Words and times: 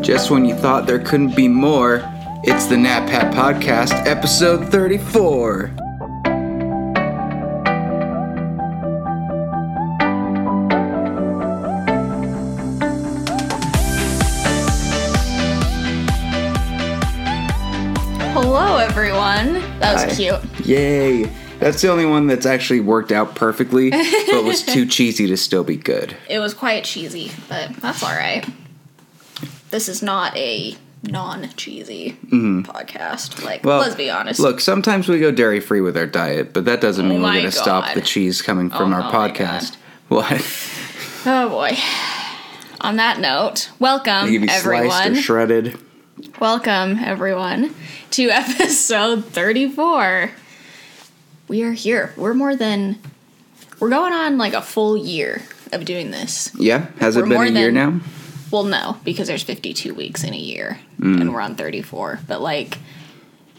Just 0.00 0.30
when 0.30 0.44
you 0.46 0.54
thought 0.54 0.86
there 0.86 0.98
couldn't 0.98 1.36
be 1.36 1.46
more, 1.46 2.02
it's 2.42 2.66
the 2.66 2.74
NatPat 2.76 3.32
Podcast, 3.34 4.06
episode 4.06 4.70
34. 4.70 5.72
Hello, 18.32 18.76
everyone. 18.76 19.54
That 19.80 19.94
was 19.94 20.02
Hi. 20.04 20.38
cute. 20.38 20.66
Yay! 20.66 21.24
That's 21.58 21.82
the 21.82 21.88
only 21.90 22.06
one 22.06 22.26
that's 22.26 22.46
actually 22.46 22.80
worked 22.80 23.12
out 23.12 23.34
perfectly, 23.34 23.90
but 23.90 24.44
was 24.44 24.62
too 24.66 24.86
cheesy 24.86 25.26
to 25.26 25.36
still 25.36 25.64
be 25.64 25.76
good. 25.76 26.16
It 26.28 26.38
was 26.38 26.54
quite 26.54 26.84
cheesy, 26.84 27.32
but 27.48 27.70
that's 27.76 28.02
all 28.02 28.10
right. 28.14 28.46
This 29.70 29.88
is 29.88 30.02
not 30.02 30.36
a 30.36 30.76
non-cheesy 31.02 32.16
podcast. 32.30 33.42
Like, 33.44 33.60
Mm-hmm. 33.60 33.68
Well, 33.68 33.78
let's 33.80 33.94
be 33.94 34.10
honest. 34.10 34.40
Look, 34.40 34.60
sometimes 34.60 35.08
we 35.08 35.18
go 35.20 35.30
dairy 35.30 35.60
free 35.60 35.80
with 35.80 35.96
our 35.96 36.06
diet, 36.06 36.52
but 36.52 36.64
that 36.64 36.80
doesn't 36.80 37.08
mean 37.08 37.22
we're 37.22 37.32
going 37.32 37.44
to 37.44 37.52
stop 37.52 37.94
the 37.94 38.00
cheese 38.00 38.42
coming 38.42 38.68
from 38.70 38.92
Oh, 38.92 38.96
our 38.96 39.02
oh 39.08 39.12
podcast. 39.12 39.76
What? 40.08 40.40
Oh 41.26 41.48
boy. 41.50 41.76
On 42.80 42.96
that 42.96 43.20
note, 43.20 43.70
welcome 43.78 44.26
They 44.26 44.32
give 44.32 44.42
you 44.42 44.48
sliced 44.48 44.66
everyone. 44.66 45.12
or 45.12 45.14
shredded. 45.20 45.78
welcome 46.40 46.98
everyone 46.98 47.74
to 48.12 48.30
episode 48.30 49.24
34. 49.26 50.30
We 51.48 51.62
are 51.62 51.72
here. 51.72 52.12
We're 52.16 52.34
more 52.34 52.56
than 52.56 52.98
we're 53.78 53.90
going 53.90 54.12
on 54.12 54.36
like 54.38 54.54
a 54.54 54.62
full 54.62 54.96
year 54.96 55.42
of 55.72 55.84
doing 55.84 56.10
this. 56.10 56.50
Yeah, 56.58 56.86
has 56.98 57.16
it 57.16 57.22
We're 57.22 57.28
been 57.44 57.56
a 57.56 57.60
year 57.60 57.70
now? 57.70 58.00
Well, 58.50 58.64
no, 58.64 58.96
because 59.04 59.28
there's 59.28 59.42
52 59.42 59.94
weeks 59.94 60.24
in 60.24 60.34
a 60.34 60.38
year 60.38 60.78
Mm. 61.00 61.20
and 61.20 61.32
we're 61.32 61.40
on 61.40 61.54
34. 61.54 62.20
But 62.26 62.40
like 62.42 62.78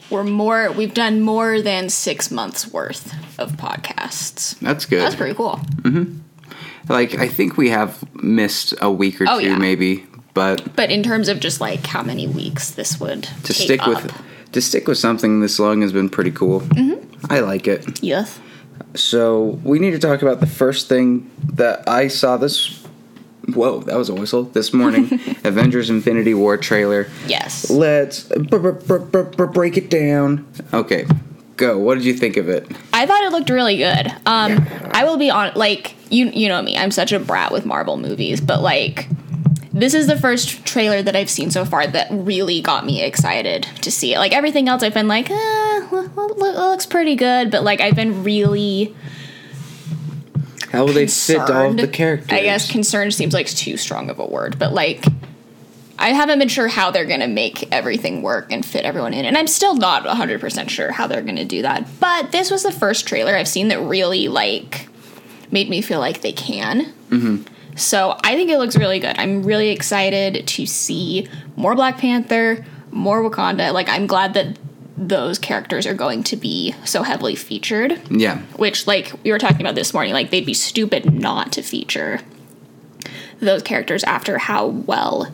we're 0.09 0.23
more 0.25 0.71
we've 0.71 0.93
done 0.93 1.21
more 1.21 1.61
than 1.61 1.89
6 1.89 2.31
months 2.31 2.67
worth 2.71 3.13
of 3.39 3.53
podcasts. 3.53 4.57
That's 4.59 4.85
good. 4.85 5.01
That's 5.01 5.15
pretty 5.15 5.33
cool. 5.35 5.59
Like 6.89 7.15
I 7.17 7.27
think 7.27 7.57
we 7.57 7.69
have 7.69 8.03
missed 8.21 8.73
a 8.81 8.91
week 8.91 9.21
or 9.21 9.25
Oh, 9.29 9.39
two, 9.39 9.47
yeah. 9.47 9.57
maybe, 9.57 10.05
but 10.33 10.75
But 10.75 10.89
in 10.91 11.03
terms 11.03 11.29
of 11.29 11.39
just 11.39 11.61
like 11.61 11.85
how 11.85 12.03
many 12.03 12.27
weeks 12.27 12.71
this 12.71 12.99
would 12.99 13.23
to 13.23 13.53
take 13.53 13.55
stick 13.55 13.81
up, 13.87 14.03
with 14.03 14.13
to 14.51 14.61
stick 14.61 14.87
with 14.87 14.97
something 14.97 15.39
this 15.39 15.59
long 15.59 15.81
has 15.81 15.93
been 15.93 16.09
pretty 16.09 16.31
cool. 16.31 16.61
Mm-hmm. 16.61 17.25
I 17.31 17.39
like 17.39 17.67
it. 17.67 18.01
yes. 18.03 18.39
So 18.95 19.59
we 19.63 19.79
need 19.79 19.91
to 19.91 19.99
talk 19.99 20.21
about 20.21 20.41
the 20.41 20.47
first 20.47 20.89
thing 20.89 21.29
that 21.53 21.87
I 21.87 22.07
saw 22.09 22.35
this. 22.35 22.80
Whoa, 23.53 23.79
that 23.81 23.97
was 23.97 24.09
a 24.09 24.13
whistle 24.13 24.43
this 24.43 24.73
morning. 24.73 25.05
Avengers: 25.43 25.89
Infinity 25.89 26.33
War 26.33 26.57
trailer. 26.57 27.07
Yes. 27.27 27.69
Let's 27.69 28.23
b- 28.23 28.39
b- 28.41 28.57
b- 28.57 28.97
b- 29.11 29.19
b- 29.37 29.45
break 29.53 29.77
it 29.77 29.89
down. 29.89 30.47
Okay, 30.73 31.05
go. 31.57 31.77
What 31.77 31.95
did 31.95 32.05
you 32.05 32.13
think 32.13 32.37
of 32.37 32.49
it? 32.49 32.67
I 32.93 33.05
thought 33.05 33.23
it 33.23 33.31
looked 33.31 33.49
really 33.49 33.77
good. 33.77 34.07
Um, 34.25 34.65
I 34.93 35.03
will 35.05 35.17
be 35.17 35.29
on 35.29 35.51
like 35.55 35.95
you 36.11 36.27
you 36.27 36.47
know 36.49 36.61
me. 36.61 36.77
I'm 36.77 36.91
such 36.91 37.11
a 37.11 37.19
brat 37.19 37.51
with 37.51 37.65
Marvel 37.65 37.97
movies, 37.97 38.41
but 38.41 38.61
like 38.61 39.07
this 39.73 39.93
is 39.93 40.05
the 40.07 40.17
first 40.17 40.65
trailer 40.65 41.01
that 41.01 41.15
I've 41.15 41.29
seen 41.29 41.49
so 41.49 41.63
far 41.63 41.87
that 41.87 42.07
really 42.11 42.61
got 42.61 42.85
me 42.85 43.01
excited 43.01 43.63
to 43.81 43.89
see 43.91 44.13
it. 44.13 44.17
Like 44.19 44.33
everything 44.33 44.67
else, 44.67 44.83
I've 44.83 44.93
been 44.93 45.07
like, 45.07 45.29
eh, 45.31 45.33
lo- 45.91 46.09
lo- 46.15 46.27
lo- 46.37 46.69
looks 46.71 46.85
pretty 46.85 47.15
good, 47.15 47.51
but 47.51 47.63
like 47.63 47.79
I've 47.79 47.95
been 47.95 48.21
really 48.23 48.93
How 50.71 50.85
will 50.85 50.93
they 50.93 51.07
fit 51.07 51.37
all 51.37 51.71
of 51.71 51.77
the 51.77 51.87
characters? 51.87 52.31
I 52.31 52.43
guess 52.43 52.71
concerned 52.71 53.13
seems 53.13 53.33
like 53.33 53.47
too 53.47 53.75
strong 53.75 54.09
of 54.09 54.19
a 54.19 54.25
word, 54.25 54.57
but 54.57 54.73
like 54.73 55.03
I 55.99 56.09
haven't 56.09 56.39
been 56.39 56.47
sure 56.47 56.67
how 56.67 56.91
they're 56.91 57.05
gonna 57.05 57.27
make 57.27 57.71
everything 57.73 58.21
work 58.21 58.51
and 58.51 58.65
fit 58.65 58.85
everyone 58.85 59.13
in, 59.13 59.25
and 59.25 59.37
I'm 59.37 59.47
still 59.47 59.75
not 59.75 60.05
100 60.05 60.39
percent 60.39 60.71
sure 60.71 60.91
how 60.91 61.07
they're 61.07 61.21
gonna 61.21 61.45
do 61.45 61.61
that. 61.61 61.87
But 61.99 62.31
this 62.31 62.49
was 62.49 62.63
the 62.63 62.71
first 62.71 63.07
trailer 63.07 63.35
I've 63.35 63.47
seen 63.47 63.67
that 63.67 63.81
really 63.81 64.29
like 64.29 64.87
made 65.51 65.69
me 65.69 65.81
feel 65.81 65.99
like 65.99 66.21
they 66.21 66.31
can. 66.31 66.93
Mm-hmm. 67.09 67.43
So 67.75 68.17
I 68.23 68.35
think 68.35 68.49
it 68.49 68.57
looks 68.57 68.77
really 68.77 68.99
good. 68.99 69.17
I'm 69.19 69.43
really 69.43 69.69
excited 69.69 70.47
to 70.47 70.65
see 70.65 71.27
more 71.55 71.75
Black 71.75 71.97
Panther, 71.97 72.65
more 72.91 73.21
Wakanda. 73.21 73.73
Like 73.73 73.89
I'm 73.89 74.07
glad 74.07 74.33
that 74.35 74.57
those 75.03 75.39
characters 75.39 75.87
are 75.87 75.95
going 75.95 76.21
to 76.21 76.35
be 76.35 76.75
so 76.85 77.01
heavily 77.01 77.33
featured 77.35 77.99
Yeah. 78.11 78.37
which 78.55 78.85
like 78.85 79.11
we 79.23 79.31
were 79.31 79.39
talking 79.39 79.61
about 79.61 79.73
this 79.73 79.93
morning 79.95 80.13
like 80.13 80.29
they'd 80.29 80.45
be 80.45 80.53
stupid 80.53 81.11
not 81.11 81.51
to 81.53 81.63
feature 81.63 82.21
those 83.39 83.63
characters 83.63 84.03
after 84.03 84.37
how 84.37 84.67
well 84.67 85.33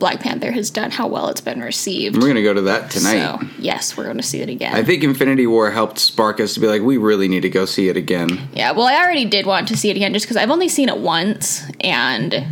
black 0.00 0.18
panther 0.18 0.50
has 0.50 0.68
done 0.70 0.90
how 0.90 1.06
well 1.06 1.28
it's 1.28 1.40
been 1.40 1.60
received 1.60 2.16
We're 2.20 2.26
gonna 2.26 2.42
go 2.42 2.52
to 2.54 2.62
that 2.62 2.90
tonight. 2.90 3.20
so 3.20 3.46
yes 3.60 3.96
we're 3.96 4.02
going 4.04 4.16
to 4.16 4.22
see 4.24 4.40
it 4.40 4.48
again 4.48 4.74
I 4.74 4.82
think 4.82 5.04
Infinity 5.04 5.46
War 5.46 5.70
helped 5.70 6.00
spark 6.00 6.40
us 6.40 6.54
to 6.54 6.60
be 6.60 6.66
like, 6.66 6.82
we 6.82 6.96
really 6.96 7.28
need 7.28 7.42
to 7.42 7.48
go 7.50 7.64
see 7.66 7.88
it 7.88 7.96
again. 7.96 8.48
yeah 8.52 8.72
well 8.72 8.86
i 8.86 8.96
already 8.96 9.24
did 9.26 9.46
want 9.46 9.68
to 9.68 9.76
see 9.76 9.90
it 9.90 9.96
again 9.96 10.12
just 10.12 10.26
because 10.26 10.36
i've 10.36 10.50
only 10.50 10.68
seen 10.68 10.88
it 10.88 10.98
once 10.98 11.62
and 11.80 12.44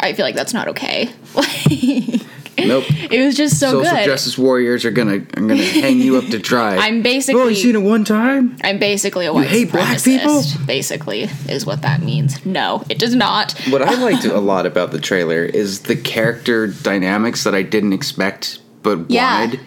i 0.00 0.12
feel 0.12 0.26
like 0.26 0.34
that's 0.34 0.52
not 0.52 0.68
okay 0.68 1.08
Nope. 2.58 2.84
it 3.10 3.24
was 3.24 3.36
just 3.36 3.60
so 3.60 3.82
Social 3.82 3.96
good 3.96 4.04
justice 4.04 4.38
warriors 4.38 4.84
are 4.84 4.90
gonna 4.90 5.16
are 5.16 5.18
gonna 5.18 5.56
hang 5.56 6.00
you 6.00 6.16
up 6.16 6.24
to 6.26 6.38
dry. 6.38 6.76
i'm 6.86 6.94
You've 6.96 7.02
basically 7.04 7.40
only 7.42 7.54
seen 7.54 7.74
it 7.76 7.82
one 7.82 8.04
time. 8.04 8.56
i'm 8.64 8.78
basically 8.78 9.26
a 9.26 9.32
white 9.32 9.48
hate 9.48 9.70
black 9.72 10.02
people? 10.02 10.42
basically 10.66 11.22
is 11.48 11.66
what 11.66 11.82
that 11.82 12.00
means 12.02 12.44
no 12.46 12.82
it 12.88 12.98
does 12.98 13.14
not 13.14 13.52
What 13.70 13.82
I 13.82 13.94
liked 14.02 14.24
a 14.24 14.38
lot 14.40 14.64
about 14.66 14.90
the 14.90 15.00
trailer 15.00 15.44
is 15.44 15.80
the 15.82 15.96
character 15.96 16.66
dynamics 16.68 17.44
that 17.44 17.54
I 17.54 17.62
didn't 17.62 17.92
expect 17.92 18.58
but 18.82 19.10
Yeah. 19.10 19.40
wanted. 19.46 19.60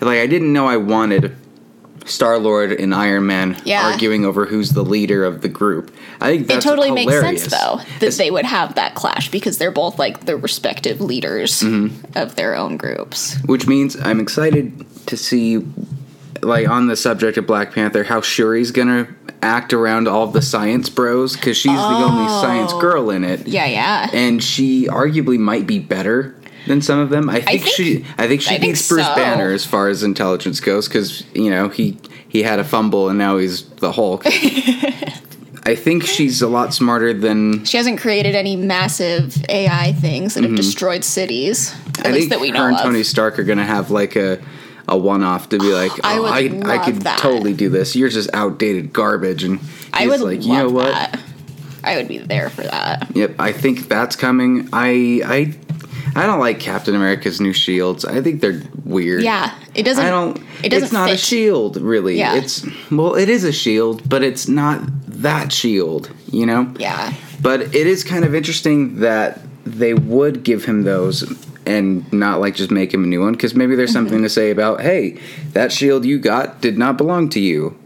Like 0.00 0.18
I 0.18 0.26
didn't 0.26 0.52
know 0.52 0.66
I 0.66 0.78
wanted 0.78 1.36
Star 2.04 2.38
Lord 2.38 2.72
and 2.72 2.94
Iron 2.94 3.26
Man 3.26 3.56
Yeah. 3.64 3.90
arguing 3.90 4.24
over 4.24 4.46
who's 4.46 4.70
the 4.70 4.82
leader 4.84 5.24
of 5.24 5.40
the 5.42 5.48
group. 5.48 5.90
I 6.20 6.38
think 6.38 6.50
it 6.50 6.60
totally 6.60 6.88
hilarious. 6.88 7.22
makes 7.22 7.42
sense 7.42 7.52
though 7.60 7.80
that 8.00 8.12
they 8.14 8.30
would 8.30 8.44
have 8.44 8.74
that 8.76 8.94
clash 8.94 9.30
because 9.30 9.58
they're 9.58 9.70
both 9.70 9.98
like 9.98 10.26
the 10.26 10.36
respective 10.36 11.00
leaders 11.00 11.60
Mm-hmm. 11.62 12.16
of 12.18 12.36
their 12.36 12.54
own 12.56 12.76
groups. 12.76 13.36
Which 13.46 13.66
means 13.66 13.96
I'm 14.00 14.20
excited 14.20 14.84
to 15.06 15.16
see, 15.16 15.64
like, 16.42 16.68
on 16.68 16.86
the 16.86 16.96
subject 16.96 17.36
of 17.38 17.46
Black 17.46 17.72
Panther, 17.72 18.04
how 18.04 18.20
Shuri's 18.20 18.70
gonna 18.70 19.08
act 19.42 19.72
around 19.72 20.06
all 20.08 20.26
the 20.28 20.42
science 20.42 20.88
bros 20.88 21.34
because 21.34 21.56
she's 21.56 21.72
the 21.72 21.78
only 21.78 22.28
science 22.28 22.72
girl 22.74 23.10
in 23.10 23.24
it. 23.24 23.40
Oh. 23.40 23.44
Yeah, 23.46 23.66
yeah. 23.66 24.10
and 24.12 24.42
she 24.42 24.86
arguably 24.86 25.38
might 25.38 25.66
be 25.66 25.78
better 25.80 26.34
than 26.66 26.82
some 26.82 26.98
of 26.98 27.10
them. 27.10 27.28
I 27.28 27.40
think, 27.40 27.62
think- 27.62 27.74
she, 27.74 28.04
I 28.18 28.26
think 28.28 28.42
she 28.42 28.54
I 28.56 28.58
beats 28.58 28.88
Bruce 28.88 29.06
so. 29.06 29.14
Banner 29.14 29.50
as 29.52 29.64
far 29.64 29.88
as 29.88 30.02
intelligence 30.02 30.60
goes 30.60 30.88
because 30.88 31.24
you 31.34 31.50
know 31.50 31.68
he 31.68 31.98
he 32.28 32.42
had 32.42 32.58
a 32.58 32.64
fumble 32.64 33.08
and 33.08 33.18
now 33.18 33.36
he's 33.38 33.64
the 33.76 33.92
Hulk. 33.92 34.22
I 35.64 35.76
think 35.76 36.02
she's 36.04 36.42
a 36.42 36.48
lot 36.48 36.74
smarter 36.74 37.14
than 37.14 37.64
she 37.64 37.76
hasn't 37.76 38.00
created 38.00 38.34
any 38.34 38.56
massive 38.56 39.36
AI 39.48 39.92
things 39.92 40.34
that 40.34 40.42
have 40.42 40.56
destroyed 40.56 41.04
cities, 41.04 41.72
at 41.72 41.76
Mm-hmm. 41.76 42.06
I 42.06 42.10
least 42.10 42.30
that 42.30 42.40
we 42.40 42.48
her 42.48 42.54
know 42.54 42.66
and 42.66 42.76
of. 42.76 42.82
Tony 42.82 43.02
Stark 43.04 43.38
are 43.38 43.44
gonna 43.44 43.64
have 43.64 43.90
like 43.90 44.16
a 44.16 44.40
a 44.88 44.98
one 44.98 45.22
off 45.22 45.48
to 45.50 45.58
be 45.58 45.72
like, 45.72 45.92
I 46.04 46.18
oh, 46.18 46.22
would 46.22 46.64
I, 46.66 46.74
I 46.80 46.84
could 46.84 47.02
that. 47.02 47.20
totally 47.20 47.54
do 47.54 47.68
this. 47.68 47.94
You're 47.94 48.08
just 48.08 48.28
outdated 48.34 48.92
garbage, 48.92 49.44
and 49.44 49.60
I 49.92 50.08
would 50.08 50.20
like, 50.20 50.38
love 50.40 50.46
you 50.46 50.52
know 50.54 50.68
what? 50.70 50.86
that. 50.86 51.20
I 51.84 51.96
would 51.96 52.08
be 52.08 52.18
there 52.18 52.50
for 52.50 52.62
that. 52.62 53.14
Yep, 53.14 53.36
I 53.38 53.52
think 53.52 53.86
that's 53.88 54.16
coming. 54.16 54.68
I 54.72 55.22
I 55.24 55.54
I 56.14 56.26
don't 56.26 56.40
like 56.40 56.60
Captain 56.60 56.94
America's 56.94 57.40
new 57.40 57.52
shields. 57.52 58.04
I 58.04 58.20
think 58.20 58.40
they're 58.40 58.62
weird. 58.84 59.22
Yeah, 59.22 59.54
it 59.74 59.84
doesn't. 59.84 60.04
I 60.04 60.10
don't. 60.10 60.36
It 60.62 60.68
doesn't. 60.70 60.84
it's 60.84 60.92
not 60.92 61.10
a 61.10 61.16
shield, 61.16 61.76
really. 61.80 62.18
Yeah. 62.18 62.34
It's 62.36 62.66
well, 62.90 63.14
it 63.14 63.28
is 63.28 63.44
a 63.44 63.52
shield, 63.52 64.08
but 64.08 64.22
it's 64.22 64.46
not 64.48 64.82
that 65.22 65.52
shield. 65.52 66.10
You 66.30 66.46
know. 66.46 66.72
Yeah, 66.78 67.12
But 67.40 67.60
it 67.74 67.86
is 67.86 68.04
kind 68.04 68.24
of 68.24 68.34
interesting 68.34 69.00
that 69.00 69.40
they 69.64 69.94
would 69.94 70.42
give 70.44 70.64
him 70.64 70.82
those 70.82 71.22
and 71.64 72.10
not 72.12 72.40
like 72.40 72.54
just 72.56 72.70
make 72.70 72.92
him 72.92 73.04
a 73.04 73.06
new 73.06 73.20
one 73.20 73.32
because 73.32 73.54
maybe 73.54 73.76
there's 73.76 73.92
something 73.92 74.16
Mm-hmm. 74.18 74.24
to 74.24 74.28
say 74.30 74.50
about 74.50 74.80
hey, 74.80 75.18
that 75.52 75.70
shield 75.72 76.04
you 76.04 76.18
got 76.18 76.60
did 76.60 76.76
not 76.78 76.96
belong 76.98 77.28
to 77.30 77.40
you 77.40 77.76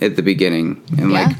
at 0.00 0.16
the 0.16 0.22
beginning, 0.22 0.82
and. 0.98 1.12
Yeah. 1.12 1.26
like. 1.28 1.36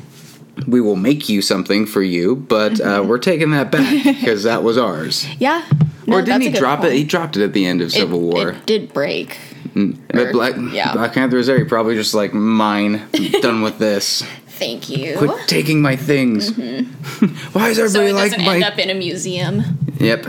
We 0.66 0.80
will 0.80 0.96
make 0.96 1.28
you 1.28 1.42
something 1.42 1.84
for 1.84 2.00
you, 2.02 2.34
but 2.34 2.80
uh, 2.80 3.00
Mm-hmm. 3.00 3.08
we're 3.10 3.18
taking 3.18 3.50
that 3.50 3.70
back 3.70 4.04
because 4.04 4.44
that 4.44 4.62
was 4.62 4.78
ours. 4.78 5.26
yeah. 5.38 5.62
No, 6.06 6.16
or 6.16 6.22
didn't 6.22 6.42
he 6.42 6.50
drop 6.50 6.80
point. 6.80 6.92
it? 6.92 6.96
He 6.96 7.04
dropped 7.04 7.36
it 7.36 7.42
at 7.42 7.52
the 7.52 7.66
end 7.66 7.80
of 7.80 7.88
It- 7.88 7.92
Civil 7.92 8.20
War. 8.20 8.50
It 8.50 8.66
did 8.66 8.92
break. 8.92 9.38
But 9.74 10.32
Black, 10.32 10.54
yeah. 10.72 10.92
Black 10.94 11.12
Panther 11.12 11.36
is 11.38 11.48
there. 11.48 11.58
He 11.58 11.64
probably 11.64 11.96
just 11.96 12.14
like 12.14 12.32
mine. 12.32 13.02
Done 13.42 13.60
with 13.60 13.78
this. 13.78 14.22
Thank 14.46 14.88
you. 14.88 15.18
Quit 15.18 15.48
taking 15.48 15.82
my 15.82 15.96
things. 15.96 16.50
Why 16.56 17.68
is 17.68 17.78
Mm-hmm. 17.78 17.88
so 17.88 18.00
everybody 18.00 18.06
it 18.08 18.12
like 18.14 18.30
doesn't 18.32 18.46
my? 18.46 18.54
end 18.54 18.64
up 18.64 18.78
in 18.78 18.88
a 18.88 18.94
museum. 18.94 19.62
Yep. 19.98 20.26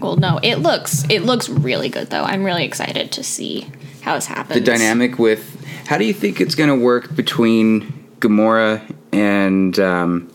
Well, 0.00 0.16
no, 0.16 0.38
it 0.42 0.56
looks 0.56 1.04
it 1.08 1.20
looks 1.24 1.48
really 1.48 1.88
good 1.88 2.10
though. 2.10 2.22
I'm 2.24 2.44
really 2.44 2.64
excited 2.64 3.12
to 3.12 3.22
see 3.22 3.66
how 4.02 4.14
this 4.14 4.26
happens. 4.26 4.54
The 4.58 4.64
dynamic 4.64 5.18
with 5.18 5.64
how 5.86 5.96
do 5.98 6.04
you 6.04 6.12
think 6.14 6.40
it's 6.40 6.54
going 6.54 6.68
to 6.70 6.76
work 6.84 7.14
between 7.16 7.92
Gamora 8.18 8.94
and 9.12 9.78
um, 9.78 10.30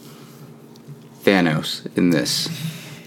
Thanos 1.24 1.86
in 1.98 2.10
this? 2.12 2.48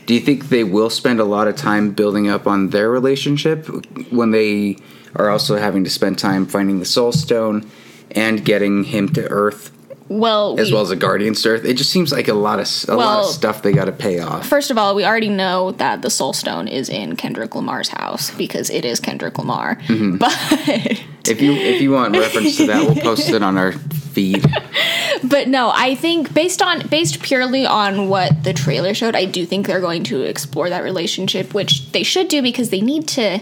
Do 0.09 0.15
you 0.15 0.21
think 0.21 0.49
they 0.49 0.65
will 0.65 0.89
spend 0.89 1.21
a 1.21 1.25
lot 1.25 1.49
of 1.49 1.57
time 1.57 1.91
building 1.91 2.31
up 2.31 2.47
on 2.47 2.71
their 2.71 2.91
relationship 2.91 3.67
when 4.11 4.31
they 4.31 4.79
are 5.15 5.29
also 5.29 5.57
having 5.57 5.85
to 5.85 5.91
spend 5.91 6.19
time 6.19 6.47
finding 6.47 6.79
the 6.79 6.87
Soul 6.87 7.13
Stone 7.13 7.71
and 8.13 8.43
getting 8.43 8.85
him 8.85 9.11
to 9.11 9.29
Earth 9.29 9.71
Well, 10.09 10.59
as 10.59 10.69
we- 10.69 10.73
well 10.75 10.83
as 10.83 10.91
a 10.91 10.97
Guardians 10.97 11.45
Earth? 11.45 11.65
It 11.65 11.75
just 11.75 11.91
seems 11.91 12.13
like 12.13 12.29
a 12.29 12.35
lot 12.35 12.61
of 12.61 12.69
a 12.89 12.97
lot 12.97 13.21
of 13.21 13.27
stuff 13.27 13.63
they 13.63 13.73
got 13.73 13.85
to 13.87 13.93
pay 13.93 14.21
off. 14.21 14.47
First 14.47 14.71
of 14.71 14.79
all, 14.79 14.95
we 14.95 15.05
already 15.05 15.29
know 15.29 15.73
that 15.73 16.03
the 16.03 16.11
Soul 16.11 16.33
Stone 16.33 16.69
is 16.69 16.89
in 16.89 17.15
Kendrick 17.17 17.55
Lamar's 17.55 17.89
house 17.91 18.31
because 18.37 18.71
it 18.71 18.85
is 18.85 19.01
Kendrick 19.01 19.39
Lamar. 19.39 19.77
Mm-hmm. 19.87 20.17
But 20.19 21.05
If 21.29 21.43
you 21.43 21.53
if 21.53 21.83
you 21.83 21.91
want 21.93 22.17
reference 22.17 22.57
to 22.57 22.67
that, 22.69 22.85
we'll 22.87 23.03
post 23.03 23.29
it 23.29 23.43
on 23.43 23.59
our 23.59 23.73
feed. 23.73 24.43
but 25.25 25.47
no, 25.49 25.71
I 25.75 25.95
think 25.95 26.33
based 26.33 26.63
on 26.63 26.87
based 26.89 27.23
purely 27.23 27.67
on 27.67 28.09
what 28.09 28.45
the 28.45 28.55
trailer 28.55 28.95
showed, 28.95 29.15
I 29.15 29.27
do 29.27 29.45
think 29.45 29.67
they're 29.67 29.81
going 29.81 30.05
to 30.05 30.23
explore 30.23 30.71
that 30.71 30.83
relationship, 30.85 31.53
which 31.53 31.93
they 31.93 32.03
should 32.03 32.29
do 32.29 32.41
because 32.41 32.71
they 32.71 32.81
need 32.81 33.07
to 33.09 33.41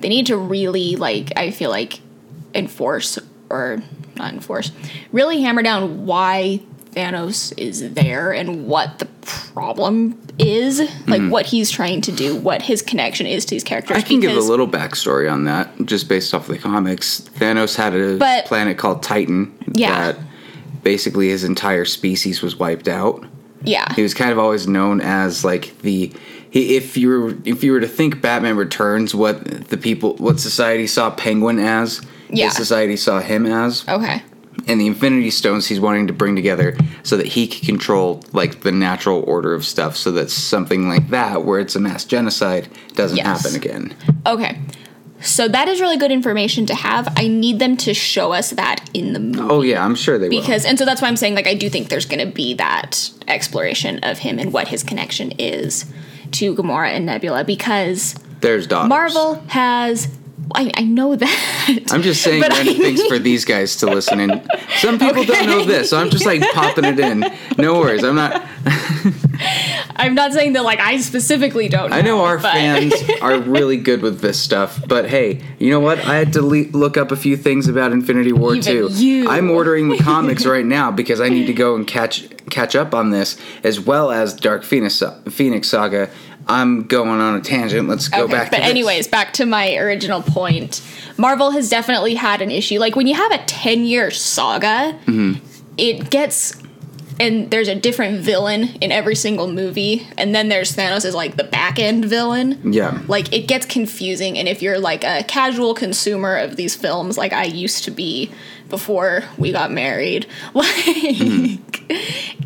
they 0.00 0.08
need 0.08 0.26
to 0.28 0.38
really 0.38 0.96
like 0.96 1.32
I 1.36 1.50
feel 1.50 1.68
like 1.68 2.00
enforce 2.54 3.18
or 3.50 3.82
not 4.18 4.32
enforce, 4.32 4.72
really 5.12 5.42
hammer 5.42 5.62
down 5.62 6.06
why 6.06 6.60
Thanos 6.92 7.52
is 7.58 7.92
there 7.92 8.32
and 8.32 8.66
what 8.66 8.98
the 8.98 9.04
problem 9.04 10.18
is, 10.38 10.78
like 10.80 10.88
mm-hmm. 11.20 11.30
what 11.30 11.46
he's 11.46 11.70
trying 11.70 12.00
to 12.02 12.12
do, 12.12 12.36
what 12.36 12.62
his 12.62 12.80
connection 12.82 13.26
is 13.26 13.44
to 13.44 13.54
these 13.54 13.64
characters. 13.64 13.96
I 13.96 14.00
can 14.02 14.20
give 14.20 14.36
a 14.36 14.40
little 14.40 14.68
backstory 14.68 15.30
on 15.30 15.44
that, 15.44 15.70
just 15.84 16.08
based 16.08 16.32
off 16.32 16.46
the 16.46 16.58
comics. 16.58 17.20
Thanos 17.38 17.76
had 17.76 17.94
a 17.94 18.16
But- 18.16 18.46
planet 18.46 18.78
called 18.78 19.02
Titan 19.02 19.52
Yeah. 19.72 20.12
that 20.12 20.18
basically 20.82 21.28
his 21.28 21.44
entire 21.44 21.84
species 21.84 22.42
was 22.42 22.56
wiped 22.58 22.88
out. 22.88 23.24
yeah. 23.62 23.92
He 23.94 24.02
was 24.02 24.14
kind 24.14 24.30
of 24.30 24.38
always 24.38 24.66
known 24.68 25.00
as 25.00 25.44
like 25.44 25.76
the 25.82 26.12
if 26.52 26.96
you 26.96 27.08
were 27.08 27.34
if 27.44 27.64
you 27.64 27.72
were 27.72 27.80
to 27.80 27.88
think 27.88 28.22
Batman 28.22 28.56
Returns, 28.56 29.14
what 29.14 29.68
the 29.68 29.76
people 29.76 30.14
what 30.16 30.38
society 30.38 30.86
saw 30.86 31.10
Penguin 31.10 31.58
as, 31.58 32.00
Yeah. 32.30 32.50
society 32.50 32.96
saw 32.96 33.20
him 33.20 33.46
as, 33.46 33.84
Okay. 33.88 34.22
and 34.66 34.80
the 34.80 34.86
Infinity 34.86 35.30
Stones 35.30 35.66
he's 35.66 35.80
wanting 35.80 36.06
to 36.08 36.12
bring 36.12 36.34
together 36.36 36.76
so 37.02 37.16
that 37.16 37.26
he 37.26 37.46
can 37.46 37.64
control 37.66 38.22
like 38.32 38.62
the 38.62 38.72
natural 38.72 39.22
order 39.26 39.54
of 39.54 39.64
stuff, 39.64 39.96
so 39.96 40.10
that 40.12 40.30
something 40.30 40.88
like 40.88 41.10
that, 41.10 41.44
where 41.44 41.60
it's 41.60 41.76
a 41.76 41.80
mass 41.80 42.04
genocide, 42.04 42.68
doesn't 42.94 43.16
Yes. 43.18 43.26
happen 43.26 43.54
again. 43.56 43.94
Okay. 44.26 44.58
So 45.22 45.48
that 45.48 45.66
is 45.66 45.80
really 45.80 45.96
good 45.96 46.12
information 46.12 46.66
to 46.66 46.74
have. 46.74 47.10
I 47.16 47.26
need 47.26 47.58
them 47.58 47.78
to 47.78 47.94
show 47.94 48.32
us 48.32 48.50
that 48.50 48.88
in 48.92 49.14
the 49.14 49.18
movie. 49.18 49.38
Oh 49.40 49.62
yeah, 49.62 49.82
I'm 49.82 49.94
sure 49.94 50.18
they 50.18 50.28
will. 50.28 50.40
because 50.40 50.66
and 50.66 50.78
so 50.78 50.84
that's 50.84 51.00
why 51.00 51.08
I'm 51.08 51.16
saying 51.16 51.34
like 51.34 51.46
I 51.46 51.54
do 51.54 51.70
think 51.70 51.88
there's 51.88 52.04
going 52.04 52.24
to 52.26 52.30
be 52.32 52.52
that 52.54 53.10
exploration 53.26 53.98
of 54.02 54.18
him 54.18 54.38
and 54.38 54.52
what 54.52 54.68
his 54.68 54.82
connection 54.82 55.32
is 55.38 55.86
to 56.32 56.54
Gamora 56.54 56.90
and 56.90 57.06
Nebula 57.06 57.44
because 57.44 58.14
There's 58.42 58.66
daughters. 58.66 58.88
Marvel 58.90 59.34
has 59.48 60.08
I, 60.54 60.70
I 60.74 60.82
know 60.84 61.16
that. 61.16 61.82
I'm 61.90 62.02
just 62.02 62.22
saying 62.22 62.40
But 62.40 62.52
I 62.52 62.56
random 62.58 62.76
things 62.76 63.02
for 63.06 63.18
these 63.18 63.44
guys 63.44 63.76
to 63.76 63.86
listen 63.86 64.20
in. 64.20 64.46
Some 64.78 64.98
people 64.98 65.24
don't 65.24 65.46
know 65.46 65.64
this, 65.64 65.90
so 65.90 65.98
I'm 65.98 66.10
just 66.10 66.24
like 66.24 66.40
popping 66.52 66.84
it 66.84 66.98
in. 67.00 67.24
No 67.58 67.74
worries. 67.80 68.04
I'm 68.04 68.14
not. 68.14 68.46
I'm 69.96 70.14
not 70.14 70.32
saying 70.32 70.52
that 70.54 70.62
like 70.62 70.78
I 70.80 70.98
specifically 71.00 71.68
don't 71.68 71.90
know. 71.90 71.96
I 71.96 72.02
know 72.02 72.24
our 72.24 72.38
but- 72.38 72.52
fans 72.52 72.94
are 73.20 73.38
really 73.40 73.76
good 73.76 74.02
with 74.02 74.20
this 74.20 74.38
stuff, 74.40 74.80
but 74.86 75.08
hey, 75.08 75.42
you 75.58 75.70
know 75.70 75.80
what? 75.80 75.98
I 75.98 76.16
had 76.16 76.32
to 76.34 76.42
le- 76.42 76.70
look 76.72 76.96
up 76.96 77.12
a 77.12 77.16
few 77.16 77.36
things 77.36 77.68
about 77.68 77.92
Infinity 77.92 78.32
War 78.32 78.54
Even 78.54 78.62
too. 78.62 78.88
you. 78.92 79.28
I'm 79.28 79.50
ordering 79.50 79.88
the 79.88 79.98
comics 79.98 80.46
right 80.46 80.64
now 80.66 80.90
because 80.90 81.20
I 81.20 81.28
need 81.28 81.46
to 81.46 81.52
go 81.54 81.74
and 81.76 81.86
catch 81.86 82.28
catch 82.50 82.76
up 82.76 82.94
on 82.94 83.10
this, 83.10 83.36
as 83.64 83.80
well 83.80 84.10
as 84.10 84.34
Dark 84.34 84.62
Phoenix 84.64 85.02
Phoenix 85.28 85.68
Saga. 85.68 86.10
I'm 86.48 86.84
going 86.84 87.20
on 87.20 87.34
a 87.36 87.40
tangent. 87.40 87.88
Let's 87.88 88.08
go 88.08 88.24
Okay, 88.24 88.32
back. 88.32 88.50
but 88.50 88.60
anyways, 88.60 89.08
back 89.08 89.32
to 89.34 89.46
my 89.46 89.74
original 89.76 90.22
point. 90.22 90.80
Marvel 91.16 91.50
has 91.50 91.68
definitely 91.68 92.14
had 92.14 92.40
an 92.40 92.50
issue. 92.50 92.78
Like 92.78 92.94
when 92.94 93.06
you 93.06 93.14
have 93.14 93.32
a 93.32 93.38
10 93.46 93.84
year 93.84 94.10
saga, 94.10 94.96
Mm-hmm. 95.06 95.44
it 95.76 96.10
gets 96.10 96.54
and 97.18 97.50
there's 97.50 97.68
a 97.68 97.74
different 97.74 98.20
villain 98.20 98.64
in 98.82 98.92
every 98.92 99.14
single 99.14 99.50
movie, 99.50 100.06
and 100.18 100.34
then 100.34 100.50
there's 100.50 100.76
Thanos 100.76 101.06
as 101.06 101.14
like 101.14 101.36
the 101.36 101.44
back 101.44 101.78
end 101.78 102.04
villain. 102.04 102.60
yeah, 102.74 103.00
Like 103.08 103.32
it 103.32 103.48
gets 103.48 103.64
confusing, 103.64 104.36
and 104.36 104.46
if 104.46 104.60
you're 104.60 104.78
like 104.78 105.02
a 105.02 105.24
casual 105.24 105.72
consumer 105.72 106.36
of 106.36 106.56
these 106.56 106.76
films, 106.76 107.16
like 107.16 107.32
I 107.32 107.44
used 107.44 107.84
to 107.84 107.90
be 107.90 108.30
before 108.68 109.22
we 109.38 109.52
got 109.52 109.70
married, 109.70 110.26
like 110.54 110.66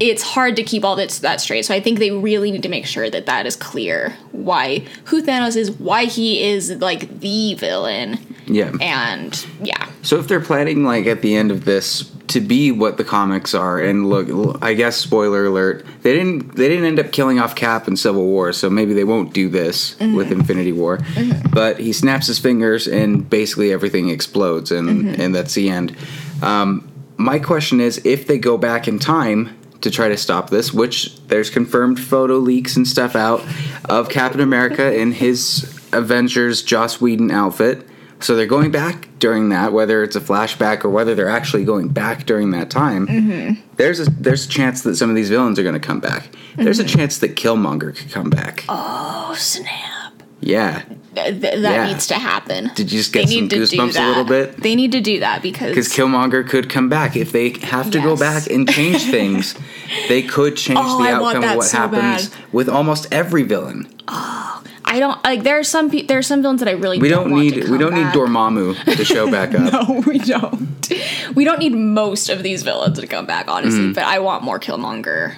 it's 0.01 0.23
hard 0.23 0.57
to 0.57 0.63
keep 0.63 0.85
all 0.85 0.97
that 0.97 1.11
that 1.23 1.41
straight. 1.41 1.65
So 1.65 1.75
I 1.75 1.81
think 1.81 1.99
they 1.99 2.11
really 2.11 2.51
need 2.51 2.63
to 2.63 2.69
make 2.69 2.87
sure 2.87 3.11
that 3.11 3.27
that 3.27 3.47
is 3.47 3.57
clear 3.57 4.17
why 4.33 4.85
who 5.05 5.23
Thanos 5.23 5.57
is, 5.57 5.71
why 5.73 6.05
he 6.05 6.43
is 6.43 6.71
like 6.81 7.21
the 7.21 7.55
villain, 7.55 8.19
yeah. 8.47 8.73
and 8.81 9.47
yeah, 9.63 9.91
So 10.03 10.19
if 10.19 10.29
they're 10.29 10.41
planning 10.41 10.85
like 10.85 11.07
at 11.07 11.23
the 11.23 11.37
end 11.37 11.51
of 11.51 11.65
this 11.65 12.11
to 12.31 12.41
be 12.41 12.73
what 12.73 12.97
the 12.97 13.05
comics 13.05 13.55
are, 13.55 13.79
and 13.79 14.09
look, 14.09 14.59
I 14.63 14.75
guess 14.75 14.97
spoiler 14.97 15.47
alert, 15.47 15.85
they 16.03 16.13
didn't 16.15 16.57
they 16.57 16.69
didn't 16.69 16.85
end 16.85 16.99
up 16.99 17.13
killing 17.13 17.39
off 17.39 17.55
Cap 17.55 17.89
in 17.89 17.97
Civil 17.97 18.25
War, 18.25 18.53
so 18.53 18.71
maybe 18.71 18.95
they 18.95 19.05
won't 19.05 19.33
do 19.33 19.49
this 19.49 19.95
mm-hmm. 19.95 20.15
with 20.17 20.33
Infinity 20.33 20.73
War. 20.73 20.99
Mm-hmm. 20.99 21.51
But 21.51 21.79
he 21.79 21.93
snaps 21.93 22.27
his 22.27 22.39
fingers 22.39 22.87
and 22.87 23.29
basically 23.29 23.73
everything 23.73 24.09
explodes, 24.09 24.71
and 24.71 24.89
mm-hmm. 24.89 25.21
and 25.21 25.35
that's 25.35 25.55
the 25.55 25.69
end. 25.69 25.97
Um, 26.43 26.89
my 27.17 27.39
question 27.39 27.81
is, 27.81 28.01
if 28.05 28.27
they 28.27 28.39
go 28.39 28.57
back 28.57 28.89
in 28.89 28.99
time 28.99 29.57
to 29.81 29.91
try 29.91 30.09
to 30.09 30.17
stop 30.17 30.51
this, 30.51 30.73
which 30.73 31.17
there's 31.27 31.51
confirmed 31.51 31.99
photo 31.99 32.37
leaks 32.37 32.77
and 32.77 32.87
stuff 32.87 33.17
out 33.17 33.45
of 33.89 34.09
Captain 34.09 34.41
America 34.41 34.95
in 34.95 35.13
his 35.13 35.81
Avengers 35.93 36.63
Joss 36.63 37.01
Whedon 37.01 37.31
outfit. 37.31 37.87
So 38.21 38.37
they're 38.37 38.47
going 38.47 38.71
back 38.71 39.09
during 39.19 39.49
that, 39.49 39.73
whether 39.73 40.03
it's 40.03 40.15
a 40.17 40.21
flashback 40.21 40.85
or 40.85 40.91
whether 40.91 41.15
they're 41.15 41.29
actually 41.31 41.65
going 41.65 41.89
back 41.89 42.27
during 42.27 42.51
that 42.51 42.71
time. 42.71 43.07
Mm-hmm. 43.07 43.61
There's 43.77 44.01
a 44.01 44.11
there's 44.11 44.47
a 44.47 44.49
chance 44.49 44.83
that 44.83 44.97
some 44.97 45.09
of 45.11 45.17
these 45.17 45.31
villains 45.31 45.59
are 45.59 45.63
going 45.63 45.75
to 45.75 45.81
come 45.81 46.01
back. 46.01 46.29
There's 46.57 46.79
a 46.79 46.85
mm-hmm. 46.85 46.99
chance 46.99 47.19
that 47.19 47.35
Killmonger 47.37 47.97
could 47.97 48.11
come 48.11 48.31
back. 48.31 48.65
oh 48.69 49.35
snap. 49.37 50.13
Yeah, 50.43 50.83
Th- 51.15 51.39
th- 51.39 51.41
that 51.41 51.61
Yeah. 51.63 51.87
needs 51.89 52.07
to 52.07 52.15
happen. 52.15 52.71
Did 52.75 52.91
you 52.91 52.99
just 53.01 53.13
get 53.13 53.29
some 53.29 53.47
goosebumps 53.49 54.03
a 54.03 54.09
little 54.09 54.25
bit? 54.25 54.57
They 54.57 54.75
need 54.75 54.93
to 54.93 55.01
do 55.03 55.21
that 55.21 55.43
because 55.43 55.71
because 55.71 55.89
Killmonger 55.89 56.49
could 56.49 56.71
come 56.71 56.89
back 56.89 57.15
if 57.15 57.31
they 57.33 57.51
have 57.63 57.91
to 57.91 58.01
go 58.01 58.17
back 58.17 58.49
and 58.51 58.67
change 58.69 59.03
things. 59.11 59.55
they 60.09 60.23
could 60.23 60.57
change 60.57 60.79
Oh, 60.81 61.03
the 61.03 61.11
outcome 61.11 61.45
of 61.45 61.57
what 61.57 61.67
so 61.67 61.77
happens 61.77 62.29
bad. 62.31 62.53
with 62.53 62.69
almost 62.71 63.07
every 63.13 63.43
villain. 63.43 63.87
Oh. 64.09 64.40
I 64.93 64.99
don't 64.99 65.23
like. 65.25 65.43
There 65.45 65.59
are 65.59 65.63
some 65.65 65.91
pe- 65.91 66.03
there 66.03 66.19
are 66.19 66.23
some 66.23 66.43
villains 66.43 66.61
that 66.61 66.69
I 66.69 66.73
really 66.73 66.99
We 66.99 67.09
don't, 67.09 67.25
don't 67.25 67.33
want 67.33 67.45
need 67.45 67.69
we 67.69 67.79
don't 67.79 67.93
back. 67.93 68.15
need 68.15 68.21
Dormammu 68.21 68.97
to 68.97 69.05
show 69.05 69.31
back 69.31 69.55
up. 69.55 69.73
No, 69.89 70.01
we 70.07 70.19
don't. 70.19 70.69
We 71.37 71.45
don't 71.45 71.61
need 71.61 71.75
most 71.75 72.29
of 72.29 72.43
these 72.43 72.63
villains 72.65 72.99
to 72.99 73.07
come 73.07 73.25
back, 73.25 73.47
honestly. 73.49 73.81
Mm. 73.91 73.95
But 73.95 74.05
I 74.05 74.19
want 74.19 74.43
more 74.43 74.59
Killmonger. 74.59 75.37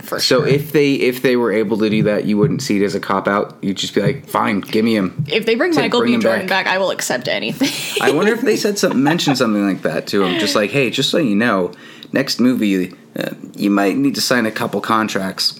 For. 0.00 0.18
So 0.20 0.40
sure. 0.40 0.46
if 0.48 0.72
they 0.72 0.94
if 0.94 1.20
they 1.22 1.36
were 1.36 1.52
able 1.52 1.76
to 1.78 1.90
do 1.90 2.04
that, 2.04 2.24
you 2.26 2.38
wouldn't 2.38 2.62
see 2.62 2.80
it 2.80 2.84
as 2.84 2.94
a 2.94 3.00
cop 3.00 3.26
out. 3.28 3.56
You'd 3.60 3.76
just 3.76 3.94
be 3.94 4.00
like, 4.00 4.26
fine, 4.28 4.60
give 4.60 4.84
me 4.84 4.94
him. 4.96 5.24
if 5.28 5.44
they 5.46 5.56
bring 5.56 5.72
Take- 5.72 5.84
Michael 5.84 6.00
bring 6.00 6.14
B. 6.16 6.22
Jordan 6.22 6.46
back. 6.46 6.64
back. 6.66 6.72
I 6.74 6.78
will 6.78 6.90
accept 6.90 7.26
anything. 7.28 7.68
I 8.00 8.12
wonder 8.12 8.32
if 8.32 8.40
they 8.40 8.56
said 8.64 8.78
something, 8.78 9.02
mentioned 9.02 9.36
something 9.36 9.66
like 9.66 9.82
that 9.82 10.06
to 10.08 10.24
him, 10.24 10.38
just 10.38 10.54
like, 10.54 10.70
hey, 10.70 10.90
just 10.90 11.10
so 11.10 11.18
you 11.18 11.34
know, 11.36 11.72
next 12.12 12.38
movie, 12.40 12.94
uh, 13.18 13.30
you 13.54 13.70
might 13.70 13.96
need 13.96 14.14
to 14.14 14.20
sign 14.20 14.44
a 14.46 14.50
couple 14.50 14.80
contracts 14.80 15.58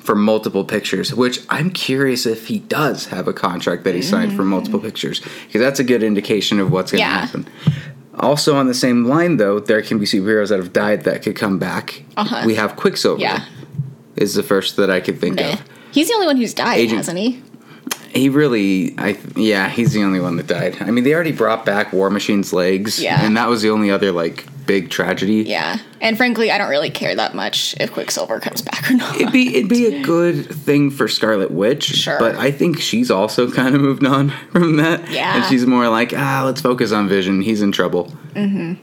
for 0.00 0.14
multiple 0.14 0.64
pictures. 0.64 1.14
Which 1.14 1.40
I'm 1.50 1.70
curious 1.70 2.24
if 2.26 2.46
he 2.48 2.60
does 2.60 3.06
have 3.06 3.28
a 3.28 3.32
contract 3.32 3.84
that 3.84 3.94
he 3.94 4.02
signed 4.02 4.34
for 4.34 4.44
multiple 4.44 4.80
pictures, 4.80 5.20
because 5.46 5.60
that's 5.60 5.80
a 5.80 5.84
good 5.84 6.02
indication 6.02 6.60
of 6.60 6.70
what's 6.72 6.92
going 6.92 7.02
to 7.04 7.08
Yeah. 7.08 7.26
happen. 7.26 7.46
Also, 8.18 8.54
on 8.56 8.68
the 8.68 8.74
same 8.74 9.04
line, 9.04 9.36
though, 9.38 9.58
there 9.58 9.82
can 9.82 9.98
be 9.98 10.06
superheroes 10.06 10.48
that 10.50 10.58
have 10.58 10.72
died 10.72 11.02
that 11.04 11.22
could 11.22 11.34
come 11.36 11.58
back. 11.58 12.04
Uh-huh. 12.16 12.44
We 12.46 12.54
have 12.54 12.76
Quicksilver. 12.76 13.20
yeah. 13.20 13.44
is 14.16 14.34
the 14.34 14.44
first 14.44 14.76
that 14.76 14.88
I 14.88 15.00
could 15.00 15.20
think 15.20 15.40
Eh. 15.40 15.54
of. 15.54 15.62
He's 15.90 16.06
the 16.06 16.14
only 16.14 16.28
one 16.28 16.36
who's 16.36 16.54
died, 16.54 16.78
Agent- 16.78 16.98
hasn't 16.98 17.18
he? 17.18 17.42
He 18.14 18.28
really, 18.28 18.94
I 18.98 19.18
yeah, 19.36 19.68
he's 19.68 19.92
the 19.92 20.02
only 20.04 20.20
one 20.20 20.36
that 20.36 20.46
died. 20.46 20.76
I 20.80 20.90
mean, 20.90 21.04
they 21.04 21.12
already 21.14 21.32
brought 21.32 21.64
back 21.66 21.92
War 21.92 22.10
Machine's 22.10 22.52
legs, 22.52 23.00
Yeah. 23.02 23.24
and 23.24 23.36
that 23.36 23.48
was 23.48 23.62
the 23.62 23.70
only 23.70 23.90
other 23.90 24.12
like 24.12 24.46
big 24.66 24.88
tragedy. 24.88 25.42
Yeah. 25.42 25.78
And 26.00 26.16
frankly, 26.16 26.50
I 26.50 26.56
don't 26.58 26.70
really 26.70 26.90
care 26.90 27.14
that 27.16 27.34
much 27.34 27.74
if 27.80 27.92
Quicksilver 27.92 28.40
comes 28.40 28.62
back 28.62 28.90
or 28.90 28.94
not. 28.94 29.16
It'd 29.16 29.32
be 29.32 29.56
it'd 29.56 29.68
be 29.68 29.86
a 29.86 30.02
good 30.14 30.46
thing 30.46 30.90
for 30.90 31.08
Scarlet 31.08 31.50
Witch, 31.50 31.84
Sure. 31.84 32.18
but 32.18 32.36
I 32.36 32.50
think 32.50 32.80
she's 32.80 33.10
also 33.10 33.50
kind 33.60 33.74
of 33.74 33.80
moved 33.80 34.06
on 34.06 34.30
from 34.52 34.76
that. 34.76 35.10
Yeah. 35.10 35.36
and 35.36 35.44
she's 35.46 35.66
more 35.66 35.88
like 35.88 36.12
ah, 36.16 36.42
let's 36.44 36.60
focus 36.60 36.92
on 36.92 37.08
Vision. 37.08 37.42
He's 37.42 37.62
in 37.62 37.72
trouble. 37.72 38.12
Mm-hmm. 38.34 38.74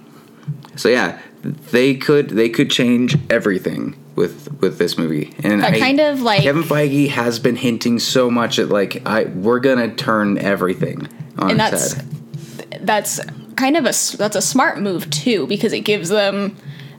So 0.78 0.90
yeah, 0.90 1.20
they 1.44 1.96
could 1.96 2.30
they 2.30 2.50
could 2.50 2.70
change 2.70 3.18
everything 3.30 3.96
with 4.16 4.60
with 4.62 4.78
this 4.78 4.98
movie, 4.98 5.34
and 5.44 5.64
I, 5.66 5.80
kind 5.80 6.00
of 6.00 6.22
like- 6.22 6.44
Kevin 6.44 6.64
Feige 6.64 7.10
has 7.10 7.40
been 7.40 7.56
hinting 7.56 8.00
so 8.00 8.30
much 8.30 8.60
at 8.60 8.70
like 8.70 9.02
I 9.08 9.26
we're 9.26 9.60
gonna 9.60 9.94
turn 9.94 10.38
everything 10.38 11.08
on 11.40 11.52
and 11.52 11.62
its 11.62 11.72
that's 11.72 11.94
head. 11.94 12.80
that's 12.86 13.20
kind 13.56 13.78
of 13.78 13.84
a 13.86 13.94
that's 14.18 14.36
a 14.36 14.42
smart 14.42 14.80
move 14.80 15.10
too 15.10 15.48
because 15.48 15.74
it 15.74 15.82
gives 15.82 16.10
them 16.10 16.56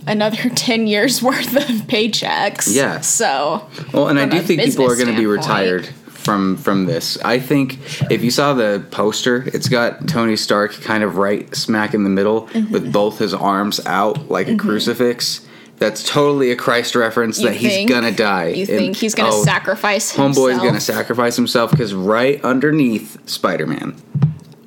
another 0.07 0.49
10 0.55 0.87
years 0.87 1.23
worth 1.23 1.55
of 1.57 1.87
paychecks. 1.87 2.75
Yeah. 2.75 3.01
So, 3.01 3.69
Well, 3.93 4.09
and 4.09 4.19
I 4.19 4.27
do 4.27 4.41
think 4.41 4.61
people 4.63 4.91
are 4.91 4.97
going 4.97 5.09
to 5.09 5.17
be 5.17 5.27
retired 5.27 5.89
from 6.23 6.57
from 6.57 6.87
this. 6.87 7.19
I 7.25 7.39
think 7.39 7.79
if 8.11 8.23
you 8.25 8.31
saw 8.31 8.55
the 8.55 8.85
poster, 8.91 9.43
it's 9.53 9.69
got 9.69 10.07
Tony 10.09 10.37
Stark 10.37 10.73
kind 10.81 11.03
of 11.03 11.17
right 11.17 11.55
smack 11.55 11.95
in 11.95 12.05
the 12.05 12.11
middle 12.11 12.43
Mm-hmm. 12.49 12.73
with 12.73 12.93
both 12.93 13.19
his 13.19 13.35
arms 13.35 13.85
out 13.87 14.31
like 14.31 14.49
a 14.49 14.57
crucifix. 14.57 15.47
That's 15.79 16.09
totally 16.09 16.51
a 16.53 16.57
Christ 16.57 16.95
reference 16.95 17.41
You 17.41 17.49
that 17.49 17.57
he's 17.57 17.89
gonna 17.89 18.13
die. 18.13 18.49
You 18.49 18.61
And- 18.61 18.69
think 18.69 18.97
he's 18.97 19.15
going 19.17 19.31
to 19.31 19.37
oh, 19.39 19.43
sacrifice 19.45 20.13
himself? 20.13 20.37
Homeboy's 20.37 20.59
gonna 20.63 20.81
sacrifice 20.81 21.35
himself 21.35 21.71
because 21.73 21.93
right 21.93 22.43
underneath 22.45 23.19
Spider 23.29 23.67
Man. 23.67 23.97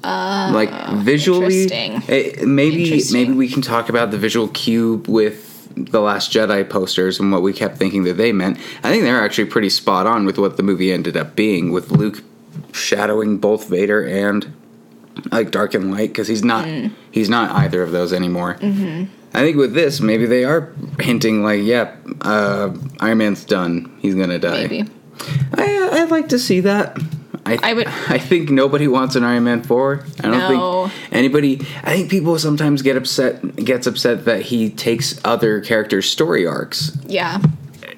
like 0.03 0.69
visually, 1.03 1.63
interesting. 1.63 2.03
eh, 2.13 2.43
maybe 2.45 2.83
Interesting. 2.83 3.21
maybe 3.21 3.33
we 3.33 3.47
can 3.49 3.61
talk 3.61 3.89
about 3.89 4.11
the 4.11 4.17
visual 4.17 4.47
cube 4.49 5.07
with 5.07 5.54
the 5.75 5.99
Last 6.01 6.31
Jedi 6.31 6.67
posters 6.69 7.19
and 7.19 7.31
what 7.31 7.41
we 7.41 7.53
kept 7.53 7.77
thinking 7.77 8.03
that 8.05 8.13
they 8.13 8.31
meant. 8.31 8.57
I 8.83 8.89
think 8.89 9.03
they're 9.03 9.21
actually 9.23 9.45
pretty 9.45 9.69
spot 9.69 10.07
on 10.07 10.25
with 10.25 10.37
what 10.37 10.57
the 10.57 10.63
movie 10.63 10.91
ended 10.91 11.17
up 11.17 11.35
being, 11.35 11.71
with 11.71 11.91
Luke 11.91 12.23
shadowing 12.71 13.37
both 13.37 13.67
Vader 13.67 14.05
and 14.05 14.53
like 15.31 15.51
dark 15.51 15.73
and 15.73 15.91
light 15.91 16.09
because 16.09 16.27
he's 16.27 16.43
not 16.43 16.65
Mm. 16.65 16.91
he's 17.11 17.29
not 17.29 17.51
either 17.51 17.81
of 17.81 17.91
those 17.91 18.11
anymore. 18.13 18.55
Mm-hmm. 18.59 19.05
I 19.33 19.39
think 19.39 19.57
with 19.57 19.73
this, 19.73 19.99
maybe 19.99 20.25
they 20.25 20.45
are 20.45 20.73
hinting 20.99 21.43
like, 21.43 21.61
yeah, 21.63 21.95
uh, 22.21 22.73
Iron 23.01 23.17
Man's 23.17 23.43
done. 23.43 23.97
He's 24.01 24.15
gonna 24.15 24.39
die. 24.39 24.67
Maybe. 24.67 24.85
I, 25.53 25.89
I'd 25.93 26.11
like 26.11 26.29
to 26.29 26.39
see 26.39 26.61
that. 26.61 26.97
I, 27.45 27.59
I 27.61 27.73
would- 27.73 27.87
I 28.07 28.17
think 28.17 28.49
nobody 28.49 28.87
wants 28.87 29.15
an 29.15 29.23
Iron 29.23 29.43
Man 29.43 29.61
four. 29.63 30.03
I 30.19 30.23
don't 30.29 30.31
No. 30.39 30.87
think 30.87 31.13
anybody. 31.13 31.61
I 31.83 31.95
think 31.95 32.09
people 32.09 32.37
sometimes 32.39 32.81
get 32.81 32.97
upset. 32.97 33.55
Gets 33.57 33.85
upset 33.87 34.25
that 34.25 34.43
he 34.43 34.69
takes 34.69 35.19
other 35.23 35.61
characters' 35.61 36.09
story 36.09 36.45
arcs 36.45 36.97
Yeah. 37.07 37.39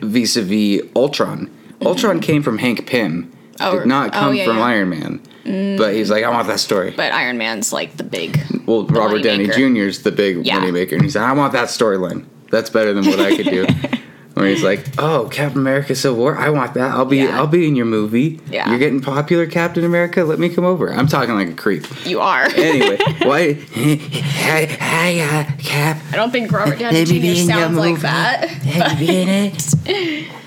vis-a-vis 0.02 0.82
Ultron. 0.96 1.50
Ultron 1.82 2.20
came 2.20 2.44
from 2.44 2.58
Hank 2.58 2.86
Pym. 2.88 3.32
Oh, 3.60 3.80
did 3.80 3.88
not 3.88 4.10
oh, 4.10 4.20
come 4.20 4.36
yeah, 4.36 4.46
from 4.46 4.58
yeah. 4.58 4.64
Iron 4.64 4.90
Man. 4.90 5.78
But 5.78 5.94
he's 5.94 6.10
like, 6.12 6.24
I 6.26 6.30
want 6.30 6.48
that 6.48 6.60
story. 6.60 6.92
But 6.96 7.14
Iron 7.14 7.38
Man's 7.38 7.72
like 7.72 7.96
the 7.98 8.04
big. 8.04 8.38
well, 8.66 8.86
Robert 8.86 9.24
Downey. 9.24 9.48
Jr. 9.48 9.88
is 9.88 10.04
the 10.04 10.12
big 10.12 10.46
Yeah. 10.46 10.60
moneymaker, 10.60 10.94
and 10.94 11.02
he's 11.04 11.16
like, 11.16 11.24
I 11.26 11.32
want 11.34 11.54
that 11.54 11.70
storyline. 11.70 12.26
That's 12.52 12.70
better 12.70 12.94
than 12.94 13.06
what 13.06 13.20
I 13.20 13.36
could 13.36 13.46
do. 13.46 13.66
Where 14.38 14.48
he's 14.48 14.64
like, 14.64 14.86
"Oh, 14.98 15.28
Captain 15.32 15.60
America: 15.62 15.96
Civil 15.96 16.18
War. 16.20 16.38
I 16.38 16.50
want 16.50 16.74
that. 16.76 16.92
I'll 16.92 17.06
be, 17.06 17.18
Yeah. 17.18 17.38
I'll 17.40 17.48
be 17.48 17.68
in 17.68 17.76
your 17.76 17.86
movie. 17.88 18.40
Yeah. 18.50 18.70
You're 18.70 18.80
getting 18.80 19.02
popular, 19.02 19.46
Captain 19.48 19.84
America. 19.84 20.24
Let 20.24 20.40
me 20.40 20.50
come 20.50 20.64
over. 20.66 20.92
I'm 20.94 21.08
talking 21.08 21.36
like 21.36 21.50
a 21.50 21.54
creep. 21.54 21.86
You 22.06 22.20
are. 22.22 22.44
Anyway, 22.46 22.98
why? 23.24 23.54
Hi, 23.54 24.66
hi, 24.80 25.20
uh, 25.20 25.52
Cap. 25.60 26.02
I 26.12 26.16
don't 26.16 26.32
think 26.32 26.52
Robert 26.52 26.80
Downey 26.80 27.00
Let 27.00 27.10
me 27.10 27.20
be 27.20 27.36
Jr. 27.46 27.52
sounds 27.52 27.78
like 27.78 28.00
that. 28.02 28.42
Let 28.78 29.00
me 29.00 29.06
be 29.08 29.22
in 29.22 29.30
it. 29.30 30.28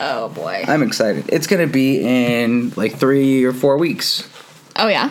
Oh 0.00 0.28
boy. 0.28 0.62
I'm 0.68 0.84
excited. 0.84 1.24
It's 1.28 1.48
gonna 1.48 1.66
be 1.66 2.00
in 2.06 2.72
like 2.76 2.94
three 3.00 3.42
or 3.42 3.52
four 3.52 3.78
weeks. 3.78 4.28
Oh 4.76 4.86
yeah. 4.86 5.10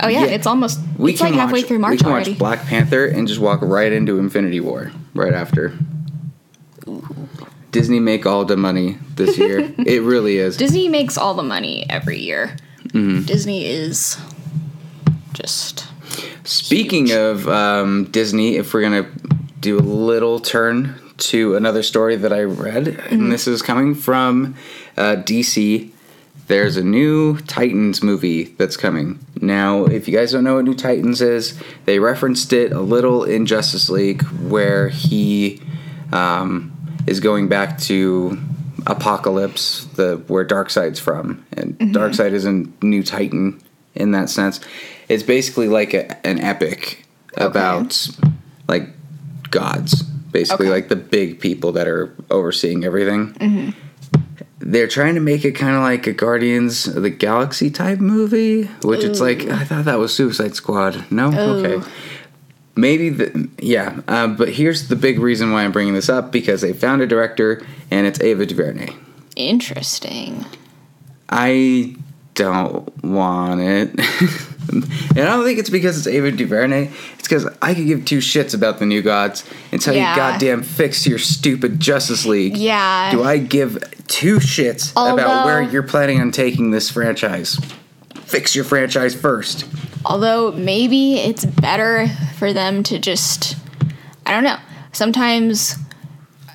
Oh 0.00 0.06
yeah. 0.06 0.26
Yeah. 0.26 0.30
It's 0.30 0.46
almost. 0.46 0.78
We 0.96 1.10
it's 1.12 1.20
like 1.20 1.34
halfway 1.34 1.60
watch, 1.62 1.66
through 1.68 1.78
March 1.80 1.90
We 1.92 1.96
can 1.98 2.06
already. 2.06 2.30
watch 2.32 2.38
Black 2.38 2.60
Panther 2.66 3.06
and 3.06 3.26
just 3.26 3.40
walk 3.40 3.58
right 3.62 3.92
into 3.92 4.16
Infinity 4.20 4.60
War 4.60 4.92
right 5.12 5.34
after. 5.34 5.76
Disney 7.70 8.00
make 8.00 8.26
all 8.26 8.44
the 8.44 8.56
money 8.56 8.98
this 9.14 9.36
year. 9.38 9.58
it 9.78 10.02
really 10.02 10.38
is. 10.38 10.56
Disney 10.56 10.88
makes 10.88 11.18
all 11.18 11.34
the 11.34 11.42
money 11.42 11.84
every 11.90 12.18
year. 12.18 12.56
Mm-hmm. 12.88 13.24
Disney 13.26 13.66
is 13.66 14.16
just. 15.34 15.86
Speaking 16.44 17.12
of 17.12 17.46
um, 17.48 18.04
Disney, 18.10 18.56
if 18.56 18.72
we're 18.72 18.82
gonna 18.82 19.06
do 19.60 19.78
a 19.78 19.80
little 19.80 20.40
turn 20.40 20.98
to 21.18 21.56
another 21.56 21.82
story 21.82 22.16
that 22.16 22.32
I 22.32 22.42
read, 22.42 22.84
Mm-hmm. 22.86 23.14
and 23.14 23.32
this 23.32 23.46
is 23.46 23.60
coming 23.62 23.94
from 23.94 24.54
uh, 24.96 25.16
DC. 25.16 25.90
There's 26.46 26.78
a 26.78 26.82
new 26.82 27.36
Titans 27.40 28.02
movie 28.02 28.44
that's 28.44 28.78
coming. 28.78 29.18
Now, 29.38 29.84
if 29.84 30.08
you 30.08 30.16
guys 30.16 30.32
don't 30.32 30.44
know 30.44 30.54
what 30.54 30.64
New 30.64 30.74
Titans 30.74 31.20
is, 31.20 31.60
they 31.84 31.98
referenced 31.98 32.54
it 32.54 32.72
a 32.72 32.80
little 32.80 33.22
in 33.22 33.44
Justice 33.44 33.90
League, 33.90 34.22
where 34.22 34.88
he 34.88 35.60
um, 36.10 36.72
is 37.08 37.20
going 37.20 37.48
back 37.48 37.78
to 37.78 38.38
Apokolips, 38.82 39.92
the 39.94 40.16
where 40.28 40.46
Darkseid's 40.46 41.00
from, 41.00 41.44
and 41.52 41.78
mm-hmm. 41.78 41.96
Darkseid 41.96 42.32
is 42.32 42.44
a 42.44 42.64
new 42.84 43.02
Titan 43.02 43.60
in 43.94 44.12
that 44.12 44.30
sense. 44.30 44.60
It's 45.08 45.22
basically 45.22 45.68
like 45.68 45.94
a, 45.94 46.26
an 46.26 46.38
epic 46.40 47.06
about 47.36 48.08
like 48.68 48.88
gods, 49.50 50.02
basically 50.02 50.66
Okay. 50.66 50.74
like 50.74 50.88
the 50.88 50.96
big 50.96 51.40
people 51.40 51.72
that 51.72 51.88
are 51.88 52.14
overseeing 52.30 52.84
everything. 52.84 53.32
Mm-hmm. 53.34 53.70
They're 54.60 54.88
trying 54.88 55.14
to 55.14 55.20
make 55.20 55.44
it 55.44 55.52
kind 55.52 55.76
of 55.76 55.82
like 55.82 56.06
a 56.06 56.12
Guardians 56.12 56.86
of 56.86 57.02
the 57.02 57.10
Galaxy 57.10 57.70
type 57.70 58.00
movie, 58.00 58.64
which 58.82 59.02
it's 59.02 59.20
like 59.20 59.44
I 59.44 59.64
thought 59.64 59.86
that 59.86 59.98
was 59.98 60.14
Suicide 60.14 60.54
Squad. 60.54 61.10
No, 61.10 61.28
okay. 61.32 61.88
Maybe 62.78 63.08
the 63.08 63.48
yeah, 63.58 64.00
uh, 64.06 64.28
but 64.28 64.50
here's 64.50 64.86
the 64.86 64.94
big 64.94 65.18
reason 65.18 65.50
why 65.50 65.64
I'm 65.64 65.72
bringing 65.72 65.94
this 65.94 66.08
up 66.08 66.30
because 66.30 66.60
they 66.60 66.72
found 66.72 67.02
a 67.02 67.08
director 67.08 67.60
and 67.90 68.06
it's 68.06 68.20
Ava 68.20 68.46
DuVernay. 68.46 68.90
Interesting. 69.34 70.44
I 71.28 71.96
don't 72.34 73.02
want 73.04 73.60
it. 73.60 73.90
and 74.70 74.84
I 75.18 75.24
don't 75.24 75.44
think 75.44 75.58
it's 75.58 75.70
because 75.70 75.98
it's 75.98 76.06
Ava 76.06 76.30
DuVernay. 76.30 76.88
It's 77.14 77.22
because 77.24 77.46
I 77.60 77.74
could 77.74 77.86
give 77.88 78.04
two 78.04 78.18
shits 78.18 78.54
about 78.54 78.78
the 78.78 78.86
New 78.86 79.02
Gods 79.02 79.44
until 79.72 79.94
Yeah. 79.94 80.10
you 80.12 80.16
goddamn 80.16 80.62
fix 80.62 81.04
your 81.04 81.18
stupid 81.18 81.80
Justice 81.80 82.26
League. 82.26 82.56
Yeah. 82.56 83.10
Do 83.10 83.24
I 83.24 83.38
give 83.38 83.82
two 84.06 84.36
shits 84.36 84.92
about 84.92 85.46
where 85.46 85.62
you're 85.62 85.82
planning 85.82 86.20
on 86.20 86.30
taking 86.30 86.70
this 86.70 86.90
franchise? 86.90 87.58
Fix 88.28 88.54
your 88.54 88.64
franchise 88.64 89.14
first. 89.14 89.64
Although 90.04 90.52
maybe 90.52 91.14
it's 91.14 91.44
better 91.46 92.06
for 92.36 92.52
them 92.52 92.82
to 92.84 92.98
just 92.98 93.56
I 94.26 94.32
don't 94.32 94.44
know. 94.44 94.58
Sometimes 94.92 95.76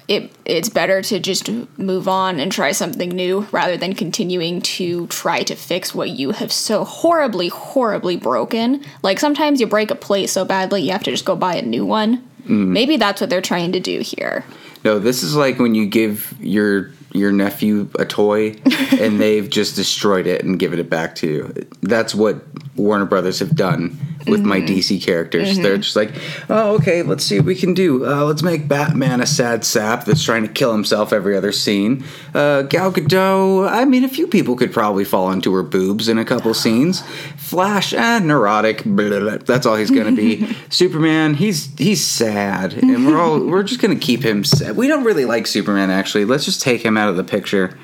it 0.08 0.32
it's 0.46 0.70
better 0.70 1.02
to 1.02 1.20
just 1.20 1.50
move 1.78 2.08
on 2.08 2.40
and 2.40 2.52
try 2.52 2.72
something 2.74 3.10
new 3.10 3.48
rather 3.52 3.76
than 3.76 3.96
continuing 3.96 4.62
to 4.62 5.08
try 5.08 5.42
to 5.44 5.56
fix 5.56 5.96
what 5.96 6.12
you 6.12 6.32
have 6.32 6.52
so 6.52 6.84
horribly 6.84 7.48
horribly 7.48 8.18
broken. 8.18 8.84
Like 9.02 9.20
sometimes 9.20 9.60
you 9.60 9.66
break 9.66 9.90
a 9.90 9.96
plate 9.96 10.28
so 10.28 10.46
badly 10.46 10.84
you 10.84 10.92
have 10.92 11.04
to 11.04 11.12
just 11.12 11.26
go 11.26 11.36
buy 11.36 11.56
a 11.56 11.62
new 11.64 11.86
one. 11.86 12.18
Mm-hmm. 12.44 12.74
Maybe 12.74 12.98
that's 12.98 13.20
what 13.20 13.30
they're 13.32 13.42
trying 13.42 13.72
to 13.72 13.80
do 13.80 14.02
here. 14.02 14.46
No, 14.84 15.00
this 15.00 15.24
is 15.24 15.36
like 15.36 15.60
when 15.60 15.74
you 15.74 15.86
give 15.86 16.36
your 16.40 16.92
your 17.14 17.32
nephew 17.32 17.90
a 17.98 18.06
toy 18.06 18.56
and 18.92 19.20
they've 19.22 19.50
just 19.50 19.76
destroyed 19.76 20.28
it 20.28 20.44
and 20.44 20.60
given 20.60 20.80
it 20.80 20.90
back 20.90 21.16
to 21.16 21.28
you. 21.28 21.68
That's 21.82 22.14
what 22.14 22.44
Warner 22.76 23.06
Brothers 23.06 23.40
have 23.40 23.56
done 23.56 23.98
with 24.28 24.42
my 24.42 24.62
DC 24.62 25.02
characters. 25.04 25.58
They're 25.58 25.78
just 25.78 25.96
like, 25.96 26.12
oh, 26.50 26.76
okay, 26.76 27.04
let's 27.04 27.24
see 27.24 27.38
what 27.38 27.46
we 27.46 27.56
can 27.56 27.74
do. 27.74 28.06
Uh, 28.06 28.24
let's 28.26 28.44
make 28.44 28.68
Batman 28.68 29.22
a 29.22 29.26
sad 29.26 29.66
sap 29.66 30.06
that's 30.06 30.24
trying 30.24 30.44
to 30.44 30.52
kill 30.52 30.72
himself 30.72 31.14
every 31.14 31.36
other 31.36 31.52
scene. 31.52 32.04
Uh, 32.34 32.64
Gal 32.64 32.92
Gadot, 32.92 33.70
I 33.70 33.86
mean, 33.86 34.04
a 34.04 34.10
few 34.10 34.28
people 34.28 34.56
could 34.56 34.74
probably 34.74 35.06
fall 35.06 35.32
into 35.32 35.54
her 35.54 35.64
boobs 35.64 36.08
in 36.08 36.18
a 36.18 36.26
couple 36.26 36.54
scenes. 36.54 37.02
Flash, 37.38 37.94
eh, 37.94 38.20
neurotic. 38.20 38.84
blah, 38.84 39.10
blah, 39.10 39.20
blah. 39.20 39.38
That's 39.38 39.66
all 39.66 39.76
he's 39.76 39.92
gonna 39.92 40.12
be. 40.12 40.56
Superman, 40.70 41.34
he's 41.36 41.74
he's 41.78 42.06
sad, 42.06 42.74
and 42.74 43.06
we're 43.06 43.20
all 43.20 43.40
we're 43.40 43.64
just 43.64 43.82
gonna 43.82 43.96
keep 43.96 44.24
him 44.24 44.44
sad. 44.44 44.76
We 44.76 44.88
don't 44.88 45.04
really 45.04 45.26
like 45.26 45.48
Superman 45.48 45.90
actually. 45.90 46.26
Let's 46.26 46.46
just 46.46 46.62
take 46.62 46.84
him 46.84 46.98
out 46.98 47.10
of 47.10 47.16
the 47.16 47.24
picture. 47.24 47.78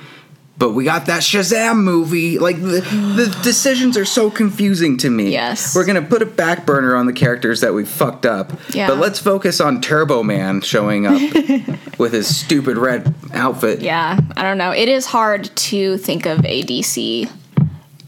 But 0.60 0.74
we 0.74 0.84
got 0.84 1.06
that 1.06 1.22
Shazam 1.22 1.78
movie. 1.78 2.38
Like 2.38 2.58
the 2.62 2.82
the 3.16 3.39
decisions 3.44 3.98
are 3.98 4.04
so 4.06 4.30
confusing 4.30 4.98
to 4.98 5.10
me. 5.10 5.32
Yes. 5.32 5.74
we're 5.74 5.86
gonna 5.86 6.01
put 6.01 6.22
a 6.22 6.25
back 6.25 6.66
burner 6.66 6.96
on 6.98 7.06
the 7.06 7.13
characters 7.13 7.62
that 7.62 7.74
we 7.74 7.86
fucked 7.86 8.25
up. 8.25 8.51
Yeah. 8.75 8.88
But 8.88 8.98
let's 8.98 9.20
focus 9.20 9.62
on 9.62 9.80
Turbo 9.82 10.22
Man 10.22 10.60
showing 10.62 11.08
up 11.08 11.20
with 11.98 12.12
his 12.12 12.28
stupid 12.36 12.78
red 12.78 13.16
outfit. 13.34 13.80
Yeah, 13.82 14.20
I 14.36 14.44
don't 14.44 14.58
know. 14.58 14.72
It 14.72 14.89
is 14.89 15.06
hard 15.08 15.46
to 15.56 15.98
think 15.98 16.25
of 16.25 16.44
a 16.46 16.62
DC 16.63 17.32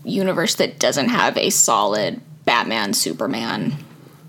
universe 0.04 0.56
that 0.56 0.78
doesn't 0.80 1.10
have 1.10 1.38
a 1.38 1.50
solid 1.52 2.20
Batman, 2.44 2.94
Superman, 2.94 3.76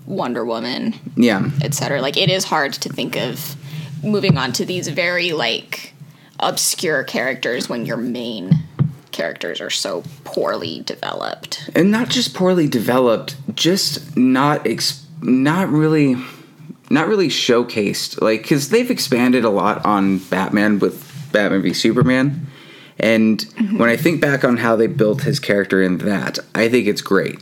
Wonder 0.05 0.45
Woman, 0.45 0.93
Yeah. 1.15 1.49
etc. 1.61 2.01
Like 2.01 2.15
it 2.15 2.29
is 2.29 2.45
hard 2.45 2.73
to 2.73 2.89
think 2.89 3.17
of 3.17 3.55
moving 4.03 4.37
on 4.37 4.53
to 4.53 4.65
these 4.65 4.87
very 4.87 5.31
like 5.31 5.92
obscure 6.47 7.03
characters 7.03 7.69
when 7.69 7.85
your 7.85 7.97
main 7.97 8.51
characters 9.11 9.61
are 9.61 9.69
so 9.69 10.03
poorly 10.23 10.81
developed. 10.81 11.69
and 11.75 11.91
not 11.91 12.09
just 12.09 12.33
poorly 12.33 12.67
developed, 12.67 13.35
just 13.55 14.17
not 14.17 14.65
ex- 14.67 15.05
not 15.21 15.69
really 15.69 16.17
not 16.89 17.07
really 17.07 17.29
showcased. 17.29 18.21
Like 18.21 18.41
because 18.41 18.69
they've 18.69 18.91
expanded 18.91 19.45
a 19.45 19.49
lot 19.49 19.85
on 19.85 20.17
Batman 20.17 20.79
with 20.79 21.29
Batman 21.31 21.61
v 21.61 21.73
Superman, 21.73 22.47
and 22.99 23.39
mm-hmm. 23.39 23.77
when 23.77 23.89
I 23.89 23.97
think 23.97 24.19
back 24.19 24.43
on 24.43 24.57
how 24.57 24.75
they 24.75 24.87
built 24.87 25.21
his 25.21 25.39
character 25.39 25.81
in 25.81 25.99
that, 25.99 26.39
I 26.53 26.67
think 26.69 26.87
it's 26.87 27.01
great. 27.01 27.39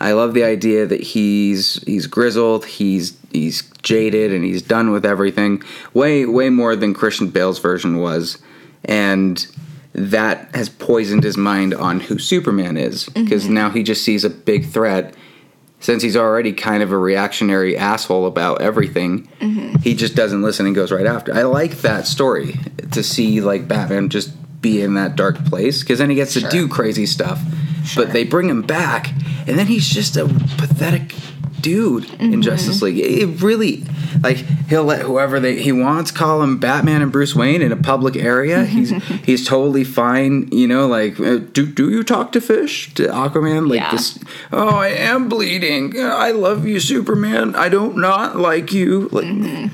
I 0.00 0.12
love 0.12 0.34
the 0.34 0.44
idea 0.44 0.86
that 0.86 1.00
he's 1.00 1.82
he's 1.84 2.06
grizzled, 2.06 2.64
he's 2.66 3.16
he's 3.32 3.62
jaded, 3.82 4.32
and 4.32 4.44
he's 4.44 4.62
done 4.62 4.90
with 4.90 5.04
everything. 5.06 5.62
Way 5.92 6.26
way 6.26 6.50
more 6.50 6.76
than 6.76 6.94
Christian 6.94 7.28
Bale's 7.28 7.58
version 7.58 7.98
was, 7.98 8.38
and 8.84 9.46
that 9.94 10.54
has 10.54 10.68
poisoned 10.68 11.22
his 11.22 11.36
mind 11.36 11.72
on 11.72 12.00
who 12.00 12.18
Superman 12.18 12.76
is 12.76 13.08
because 13.10 13.44
mm-hmm. 13.44 13.54
now 13.54 13.70
he 13.70 13.82
just 13.82 14.04
sees 14.04 14.24
a 14.24 14.30
big 14.30 14.66
threat. 14.66 15.14
Since 15.80 16.02
he's 16.02 16.16
already 16.16 16.54
kind 16.54 16.82
of 16.82 16.92
a 16.92 16.96
reactionary 16.96 17.76
asshole 17.76 18.26
about 18.26 18.62
everything, 18.62 19.28
mm-hmm. 19.38 19.76
he 19.80 19.94
just 19.94 20.14
doesn't 20.14 20.40
listen 20.40 20.64
and 20.64 20.74
goes 20.74 20.90
right 20.90 21.04
after. 21.04 21.34
I 21.34 21.42
like 21.42 21.82
that 21.82 22.06
story 22.06 22.58
to 22.92 23.02
see 23.02 23.42
like 23.42 23.68
Batman 23.68 24.08
just 24.08 24.30
be 24.62 24.80
in 24.80 24.94
that 24.94 25.14
dark 25.14 25.44
place 25.44 25.82
because 25.82 25.98
then 25.98 26.08
he 26.08 26.16
gets 26.16 26.32
to 26.32 26.40
do 26.48 26.68
crazy 26.68 27.04
stuff. 27.04 27.38
Sure. 27.84 28.04
But 28.04 28.14
they 28.14 28.24
bring 28.24 28.48
him 28.48 28.62
back, 28.62 29.12
and 29.46 29.58
then 29.58 29.66
he's 29.66 29.88
just 29.88 30.16
a 30.16 30.26
pathetic 30.26 31.14
dude 31.60 32.10
in 32.20 32.42
Justice 32.42 32.82
League. 32.82 32.98
It 32.98 33.40
really, 33.42 33.84
like, 34.22 34.36
he'll 34.68 34.84
let 34.84 35.00
whoever 35.00 35.40
they, 35.40 35.62
he 35.62 35.72
wants 35.72 36.10
call 36.10 36.42
him 36.42 36.58
Batman 36.58 37.00
and 37.00 37.10
Bruce 37.10 37.34
Wayne 37.34 37.62
in 37.62 37.72
a 37.72 37.76
public 37.76 38.16
area. 38.16 38.64
He's 38.66 38.90
he's 39.24 39.46
totally 39.46 39.82
fine. 39.84 40.48
You 40.52 40.68
know, 40.68 40.86
like, 40.86 41.18
uh, 41.18 41.38
do 41.38 41.64
do 41.64 41.90
you 41.90 42.02
talk 42.02 42.32
to 42.32 42.40
fish 42.42 42.92
to 42.94 43.04
Aquaman? 43.06 43.68
Like 43.70 43.80
Yeah. 43.80 43.90
this. 43.92 44.18
Oh, 44.52 44.68
I 44.76 44.88
am 44.88 45.28
bleeding. 45.30 45.94
I 45.98 46.32
love 46.32 46.66
you, 46.66 46.80
Superman. 46.80 47.54
I 47.54 47.68
don't 47.70 47.96
not 47.96 48.36
like 48.36 48.72
you. 48.72 49.08
Like. 49.10 49.70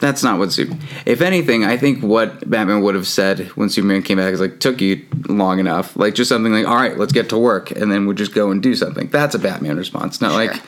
That's 0.00 0.22
not 0.22 0.38
what 0.38 0.52
Super. 0.52 0.76
If 1.06 1.20
anything, 1.20 1.64
I 1.64 1.76
think 1.76 2.02
what 2.02 2.48
Batman 2.48 2.82
would 2.82 2.94
have 2.94 3.06
said 3.06 3.48
when 3.56 3.68
Superman 3.68 4.02
came 4.02 4.18
back 4.18 4.32
is 4.32 4.40
like, 4.40 4.60
"Took 4.60 4.80
you 4.80 5.04
long 5.28 5.58
enough." 5.58 5.96
Like 5.96 6.14
just 6.14 6.28
something 6.28 6.52
like, 6.52 6.66
"All 6.66 6.76
right, 6.76 6.96
let's 6.96 7.12
get 7.12 7.28
to 7.30 7.38
work," 7.38 7.72
and 7.72 7.90
then 7.90 8.06
we'll 8.06 8.14
just 8.16 8.32
go 8.32 8.50
and 8.50 8.62
do 8.62 8.74
something. 8.76 9.08
That's 9.08 9.34
a 9.34 9.38
Batman 9.38 9.76
response, 9.76 10.20
not 10.20 10.32
like, 10.32 10.62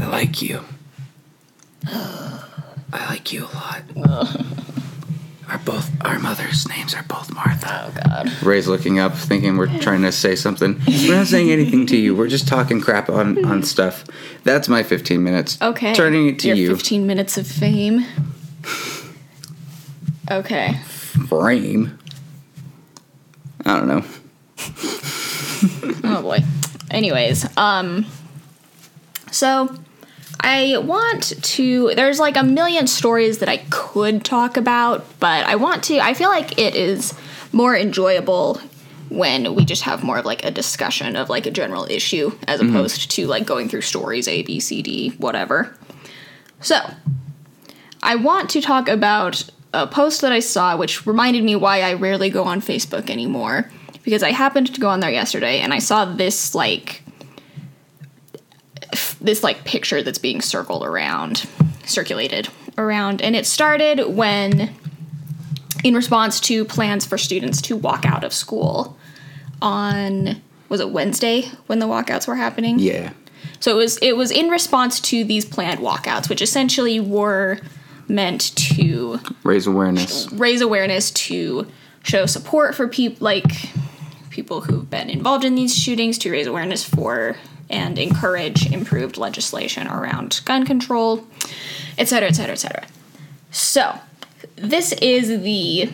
"I 0.00 0.06
like 0.08 0.42
you." 0.42 0.60
I 1.88 3.06
like 3.08 3.32
you 3.32 3.46
a 3.46 3.54
lot. 3.54 4.36
Our 5.48 5.58
both 5.58 5.92
our 6.04 6.18
mothers' 6.18 6.66
names 6.68 6.92
are 6.92 7.04
both 7.04 7.32
Martha. 7.32 7.86
Oh 7.86 8.00
God. 8.08 8.42
Ray's 8.42 8.66
looking 8.66 8.98
up, 8.98 9.14
thinking 9.14 9.56
we're 9.56 9.78
trying 9.78 10.02
to 10.02 10.10
say 10.10 10.34
something. 10.34 10.80
We're 10.88 11.14
not 11.14 11.28
saying 11.28 11.52
anything 11.52 11.86
to 11.86 11.96
you. 11.96 12.16
We're 12.16 12.26
just 12.26 12.48
talking 12.48 12.80
crap 12.80 13.08
on 13.08 13.44
on 13.44 13.62
stuff. 13.62 14.04
That's 14.42 14.68
my 14.68 14.82
15 14.82 15.22
minutes. 15.22 15.56
Okay. 15.62 15.94
Turning 15.94 16.26
it 16.26 16.40
to 16.40 16.48
Your 16.48 16.56
you. 16.56 16.74
15 16.74 17.06
minutes 17.06 17.38
of 17.38 17.46
fame. 17.46 18.04
Okay. 20.30 20.74
Frame. 21.28 21.98
I 23.64 23.76
don't 23.78 23.88
know. 23.88 24.04
Oh 26.04 26.22
boy. 26.22 26.38
Anyways, 26.90 27.46
um 27.56 28.06
so 29.30 29.74
I 30.40 30.78
want 30.78 31.42
to 31.42 31.92
there's 31.94 32.18
like 32.18 32.36
a 32.36 32.42
million 32.42 32.86
stories 32.86 33.38
that 33.38 33.48
I 33.48 33.58
could 33.70 34.24
talk 34.24 34.56
about, 34.56 35.04
but 35.20 35.46
I 35.46 35.56
want 35.56 35.84
to 35.84 36.00
I 36.00 36.14
feel 36.14 36.28
like 36.28 36.58
it 36.58 36.74
is 36.74 37.14
more 37.52 37.76
enjoyable 37.76 38.60
when 39.08 39.54
we 39.54 39.64
just 39.64 39.82
have 39.82 40.02
more 40.02 40.18
of 40.18 40.24
like 40.24 40.44
a 40.44 40.50
discussion 40.50 41.16
of 41.16 41.28
like 41.30 41.46
a 41.46 41.50
general 41.50 41.86
issue 41.88 42.36
as 42.48 42.60
opposed 42.60 43.10
to 43.12 43.26
like 43.26 43.46
going 43.46 43.68
through 43.68 43.82
stories 43.82 44.26
A 44.28 44.42
B 44.42 44.58
C 44.60 44.82
D 44.82 45.10
whatever. 45.18 45.76
So, 46.60 46.78
I 48.02 48.16
want 48.16 48.50
to 48.50 48.60
talk 48.60 48.88
about 48.88 49.44
a 49.72 49.86
post 49.86 50.20
that 50.22 50.32
I 50.32 50.40
saw, 50.40 50.76
which 50.76 51.06
reminded 51.06 51.44
me 51.44 51.56
why 51.56 51.82
I 51.82 51.94
rarely 51.94 52.30
go 52.30 52.44
on 52.44 52.60
Facebook 52.60 53.10
anymore. 53.10 53.70
Because 54.02 54.22
I 54.22 54.30
happened 54.30 54.72
to 54.72 54.80
go 54.80 54.88
on 54.88 55.00
there 55.00 55.10
yesterday 55.10 55.58
and 55.58 55.74
I 55.74 55.80
saw 55.80 56.04
this 56.04 56.54
like 56.54 57.02
this 59.20 59.42
like 59.42 59.64
picture 59.64 60.02
that's 60.02 60.18
being 60.18 60.40
circled 60.40 60.84
around, 60.84 61.46
circulated 61.84 62.48
around, 62.78 63.20
and 63.20 63.34
it 63.34 63.46
started 63.46 64.14
when, 64.14 64.72
in 65.82 65.94
response 65.94 66.38
to 66.40 66.64
plans 66.64 67.04
for 67.04 67.18
students 67.18 67.60
to 67.62 67.76
walk 67.76 68.06
out 68.06 68.22
of 68.22 68.32
school 68.32 68.96
on 69.60 70.40
was 70.68 70.80
it 70.80 70.90
Wednesday 70.90 71.42
when 71.66 71.78
the 71.78 71.86
walkouts 71.86 72.26
were 72.28 72.36
happening? 72.36 72.78
Yeah. 72.78 73.12
So 73.60 73.72
it 73.72 73.74
was 73.74 73.98
it 73.98 74.16
was 74.16 74.30
in 74.30 74.48
response 74.48 75.00
to 75.02 75.24
these 75.24 75.44
planned 75.44 75.80
walkouts, 75.80 76.28
which 76.28 76.42
essentially 76.42 77.00
were 77.00 77.58
meant 78.08 78.54
to 78.56 79.20
Raise 79.42 79.66
awareness. 79.66 80.30
raise 80.32 80.60
awareness 80.60 81.10
to 81.12 81.66
show 82.02 82.26
support 82.26 82.74
for 82.74 82.86
people 82.88 83.24
like 83.24 83.70
people 84.30 84.60
who've 84.60 84.88
been 84.88 85.10
involved 85.10 85.44
in 85.44 85.54
these 85.54 85.74
shootings, 85.74 86.18
to 86.18 86.30
raise 86.30 86.46
awareness 86.46 86.84
for 86.84 87.36
and 87.68 87.98
encourage 87.98 88.70
improved 88.70 89.16
legislation 89.16 89.88
around 89.88 90.40
gun 90.44 90.64
control, 90.64 91.26
et 91.98 92.06
cetera, 92.06 92.28
et 92.28 92.34
cetera, 92.34 92.52
et 92.52 92.58
cetera. 92.58 92.86
So 93.50 93.98
this 94.54 94.92
is 94.92 95.42
the 95.42 95.90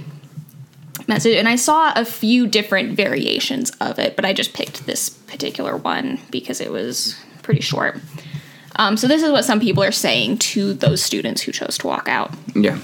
message, 1.09 1.37
and 1.37 1.49
I 1.49 1.57
saw 1.57 1.93
a 1.95 2.05
few 2.05 2.47
different 2.47 2.97
variations 2.97 3.71
of 3.81 3.99
it, 3.99 4.17
but 4.17 4.25
I 4.25 4.33
just 4.33 4.53
picked 4.53 4.87
this 4.87 5.09
particular 5.09 5.77
one 5.77 6.21
because 6.31 6.61
it 6.61 6.71
was 6.71 7.17
pretty 7.43 7.63
short. 7.63 8.01
Um, 8.77 8.97
so 8.97 9.07
this 9.07 9.23
is 9.23 9.31
what 9.31 9.45
some 9.45 9.61
people 9.61 9.83
are 9.83 9.93
saying 9.93 10.39
to 10.39 10.75
those 10.75 11.03
students 11.03 11.43
who 11.43 11.53
chose 11.53 11.79
to 11.79 11.87
walk 11.87 12.09
out. 12.09 12.33
Yeah. 12.55 12.79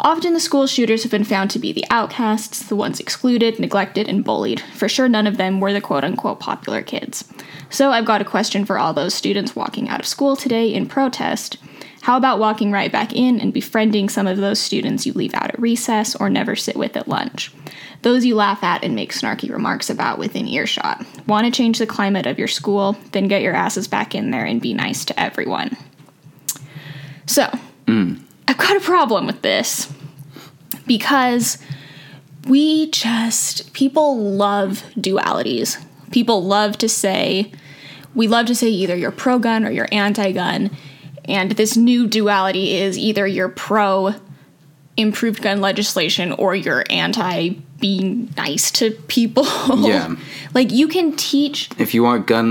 Often 0.00 0.34
the 0.34 0.40
school 0.40 0.66
shooters 0.66 1.02
have 1.02 1.12
been 1.12 1.24
found 1.24 1.50
to 1.52 1.58
be 1.58 1.72
the 1.72 1.84
outcasts, 1.88 2.64
the 2.64 2.76
ones 2.76 3.00
excluded, 3.00 3.58
neglected, 3.58 4.08
and 4.08 4.24
bullied. 4.24 4.60
For 4.60 4.88
sure, 4.88 5.08
none 5.08 5.26
of 5.26 5.36
them 5.36 5.60
were 5.60 5.72
the 5.72 5.80
quote 5.80 6.04
unquote 6.04 6.40
popular 6.40 6.82
kids. 6.82 7.24
So 7.70 7.90
I've 7.90 8.04
got 8.04 8.20
a 8.20 8.24
question 8.24 8.64
for 8.64 8.78
all 8.78 8.92
those 8.92 9.14
students 9.14 9.56
walking 9.56 9.88
out 9.88 10.00
of 10.00 10.06
school 10.06 10.36
today 10.36 10.72
in 10.74 10.86
protest. 10.86 11.56
How 12.02 12.18
about 12.18 12.38
walking 12.38 12.70
right 12.70 12.92
back 12.92 13.14
in 13.14 13.40
and 13.40 13.52
befriending 13.52 14.10
some 14.10 14.26
of 14.26 14.36
those 14.36 14.60
students 14.60 15.06
you 15.06 15.14
leave 15.14 15.32
out 15.32 15.54
at 15.54 15.58
recess 15.58 16.14
or 16.14 16.28
never 16.28 16.54
sit 16.54 16.76
with 16.76 16.98
at 16.98 17.08
lunch? 17.08 17.50
Those 18.04 18.26
you 18.26 18.34
laugh 18.34 18.62
at 18.62 18.84
and 18.84 18.94
make 18.94 19.14
snarky 19.14 19.50
remarks 19.50 19.88
about 19.88 20.18
within 20.18 20.46
earshot. 20.46 21.06
Want 21.26 21.46
to 21.46 21.50
change 21.50 21.78
the 21.78 21.86
climate 21.86 22.26
of 22.26 22.38
your 22.38 22.48
school? 22.48 22.98
Then 23.12 23.28
get 23.28 23.40
your 23.40 23.54
asses 23.54 23.88
back 23.88 24.14
in 24.14 24.30
there 24.30 24.44
and 24.44 24.60
be 24.60 24.74
nice 24.74 25.06
to 25.06 25.18
everyone. 25.18 25.74
So, 27.24 27.46
hmm. 27.88 28.16
I've 28.46 28.58
got 28.58 28.76
a 28.76 28.80
problem 28.80 29.24
with 29.26 29.40
this 29.40 29.90
because 30.86 31.56
we 32.46 32.90
just 32.90 33.72
people 33.72 34.18
love 34.18 34.84
dualities. 34.98 35.82
People 36.10 36.44
love 36.44 36.76
to 36.78 36.90
say 36.90 37.50
we 38.14 38.28
love 38.28 38.44
to 38.48 38.54
say 38.54 38.68
either 38.68 38.94
you're 38.94 39.12
pro 39.12 39.38
gun 39.38 39.64
or 39.64 39.70
you're 39.70 39.88
anti 39.90 40.32
gun. 40.32 40.70
And 41.24 41.52
this 41.52 41.74
new 41.74 42.06
duality 42.06 42.74
is 42.74 42.98
either 42.98 43.26
you're 43.26 43.48
pro 43.48 44.14
improved 44.98 45.40
gun 45.40 45.62
legislation 45.62 46.32
or 46.32 46.54
you're 46.54 46.84
anti 46.90 47.54
being 47.88 48.32
nice 48.38 48.70
to 48.70 48.90
people. 49.08 49.44
Yeah. 49.92 50.16
like 50.54 50.70
you 50.80 50.88
can 50.88 51.14
teach 51.16 51.68
If 51.78 51.92
you 51.94 52.02
want 52.02 52.26
gun 52.26 52.48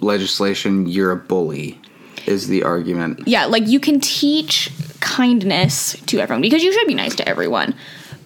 legislation, 0.00 0.86
you're 0.88 1.12
a 1.12 1.16
bully, 1.30 1.78
is 2.26 2.48
the 2.48 2.64
argument. 2.64 3.12
yeah, 3.28 3.44
like 3.46 3.66
you 3.68 3.78
can 3.78 4.00
teach 4.00 4.72
kindness 5.00 5.76
to 6.06 6.18
everyone 6.18 6.42
because 6.42 6.62
you 6.64 6.72
should 6.72 6.88
be 6.88 6.94
nice 6.94 7.14
to 7.20 7.28
everyone. 7.28 7.74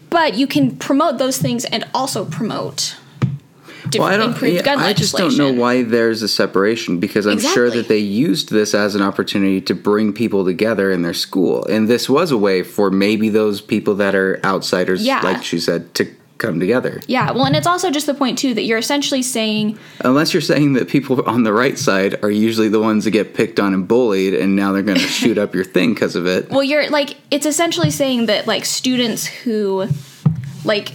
But 0.09 0.35
you 0.40 0.46
can 0.46 0.76
promote 0.76 1.18
those 1.18 1.37
things 1.38 1.64
and 1.66 1.85
also 1.94 2.24
promote 2.24 2.96
Well, 3.98 4.09
I 4.09 4.16
don't. 4.16 4.35
yeah, 4.42 4.76
I 4.79 4.92
just 4.94 5.14
don't 5.16 5.37
know 5.37 5.53
why 5.53 5.83
there's 5.83 6.22
a 6.22 6.29
separation 6.29 6.98
because 7.00 7.26
I'm 7.26 7.38
sure 7.55 7.68
that 7.70 7.87
they 7.88 7.98
used 8.26 8.50
this 8.50 8.74
as 8.74 8.94
an 8.94 9.03
opportunity 9.03 9.61
to 9.62 9.74
bring 9.74 10.12
people 10.22 10.42
together 10.44 10.90
in 10.94 11.03
their 11.03 11.14
school, 11.26 11.64
and 11.74 11.87
this 11.88 12.09
was 12.09 12.31
a 12.33 12.38
way 12.38 12.62
for 12.62 12.90
maybe 12.90 13.29
those 13.29 13.61
people 13.61 13.94
that 13.96 14.14
are 14.14 14.40
outsiders, 14.53 15.00
Yeah. 15.05 15.20
like 15.29 15.42
she 15.44 15.59
said, 15.61 15.92
to 15.98 16.05
come 16.40 16.59
together. 16.59 17.00
Yeah, 17.07 17.31
well, 17.31 17.44
and 17.46 17.55
it's 17.55 17.66
also 17.66 17.90
just 17.90 18.07
the 18.07 18.14
point 18.14 18.38
too 18.38 18.55
that 18.55 18.62
you're 18.62 18.79
essentially 18.79 19.22
saying 19.22 19.79
Unless 20.00 20.35
you're 20.35 20.40
saying 20.40 20.72
that 20.72 20.88
people 20.88 21.22
on 21.29 21.44
the 21.44 21.53
right 21.53 21.79
side 21.79 22.22
are 22.24 22.31
usually 22.31 22.68
the 22.68 22.81
ones 22.81 23.05
that 23.05 23.12
get 23.12 23.35
picked 23.35 23.61
on 23.61 23.72
and 23.74 23.87
bullied, 23.87 24.35
and 24.35 24.57
now 24.57 24.72
they're 24.72 24.83
going 24.83 24.98
to 24.98 25.07
shoot 25.07 25.38
up 25.38 25.55
your 25.55 25.64
thing 25.64 25.94
because 25.94 26.16
of 26.16 26.26
it. 26.26 26.50
Well, 26.50 26.64
you're 26.64 26.90
like 26.90 27.16
it's 27.31 27.46
essentially 27.46 27.90
saying 27.90 28.26
that 28.26 28.46
like 28.48 28.64
students 28.64 29.26
who 29.26 29.87
like 30.64 30.92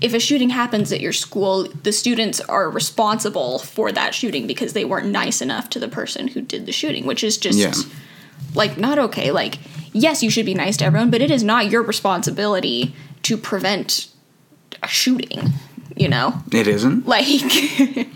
if 0.00 0.14
a 0.14 0.20
shooting 0.20 0.48
happens 0.50 0.92
at 0.92 1.00
your 1.00 1.12
school, 1.12 1.64
the 1.82 1.92
students 1.92 2.40
are 2.40 2.70
responsible 2.70 3.58
for 3.58 3.92
that 3.92 4.14
shooting 4.14 4.46
because 4.46 4.72
they 4.72 4.84
weren't 4.84 5.08
nice 5.08 5.42
enough 5.42 5.68
to 5.70 5.78
the 5.78 5.88
person 5.88 6.28
who 6.28 6.40
did 6.40 6.64
the 6.64 6.72
shooting, 6.72 7.04
which 7.04 7.22
is 7.24 7.36
just 7.36 7.58
Yeah. 7.58 7.72
like 8.54 8.78
not 8.78 8.98
okay. 8.98 9.30
Like 9.30 9.58
yes, 9.92 10.22
you 10.22 10.30
should 10.30 10.46
be 10.46 10.54
nice 10.54 10.76
to 10.78 10.84
everyone, 10.84 11.10
but 11.10 11.20
it 11.20 11.30
is 11.30 11.42
not 11.42 11.70
your 11.70 11.82
responsibility 11.82 12.94
to 13.22 13.36
prevent 13.36 14.06
a 14.82 14.88
shooting, 14.88 15.52
you 15.96 16.08
know? 16.08 16.34
It 16.52 16.66
isn't. 16.66 17.06
Like 17.06 17.26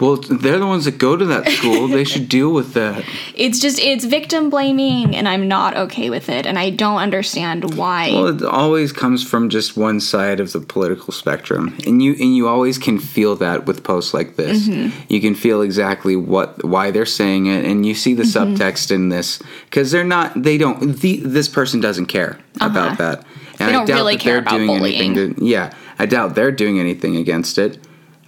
Well, 0.00 0.16
they're 0.16 0.58
the 0.58 0.66
ones 0.66 0.84
that 0.86 0.98
go 0.98 1.16
to 1.16 1.24
that 1.26 1.46
school. 1.48 1.86
they 1.86 2.02
should 2.02 2.28
deal 2.28 2.52
with 2.52 2.74
that. 2.74 3.04
It's 3.36 3.60
just 3.60 3.78
it's 3.78 4.04
victim 4.04 4.50
blaming, 4.50 5.14
and 5.14 5.28
I'm 5.28 5.46
not 5.46 5.76
okay 5.76 6.10
with 6.10 6.28
it, 6.28 6.44
and 6.44 6.58
I 6.58 6.70
don't 6.70 6.96
understand 6.96 7.76
why. 7.76 8.10
Well, 8.12 8.26
it 8.26 8.42
always 8.42 8.92
comes 8.92 9.22
from 9.22 9.48
just 9.48 9.76
one 9.76 10.00
side 10.00 10.40
of 10.40 10.52
the 10.52 10.60
political 10.60 11.12
spectrum, 11.12 11.76
and 11.86 12.02
you 12.02 12.12
and 12.12 12.34
you 12.36 12.48
always 12.48 12.78
can 12.78 12.98
feel 12.98 13.36
that 13.36 13.66
with 13.66 13.84
posts 13.84 14.12
like 14.12 14.34
this. 14.34 14.68
Mm-hmm. 14.68 14.98
You 15.08 15.20
can 15.20 15.36
feel 15.36 15.62
exactly 15.62 16.16
what 16.16 16.64
why 16.64 16.90
they're 16.90 17.06
saying 17.06 17.46
it, 17.46 17.64
and 17.64 17.86
you 17.86 17.94
see 17.94 18.14
the 18.14 18.24
mm-hmm. 18.24 18.54
subtext 18.54 18.90
in 18.90 19.08
this 19.10 19.40
because 19.66 19.92
they're 19.92 20.02
not. 20.02 20.42
They 20.42 20.58
don't. 20.58 20.96
The, 20.98 21.18
this 21.18 21.48
person 21.48 21.80
doesn't 21.80 22.06
care 22.06 22.40
about 22.56 22.92
uh-huh. 22.92 23.16
that. 23.16 23.26
And 23.68 23.86
They 23.86 23.92
don't 23.92 23.96
really 23.98 24.16
care 24.16 24.38
about 24.38 24.60
anything. 24.60 25.14
To, 25.14 25.34
yeah, 25.44 25.74
I 25.98 26.06
doubt 26.06 26.34
they're 26.34 26.52
doing 26.52 26.78
anything 26.78 27.16
against 27.16 27.58
it. 27.58 27.78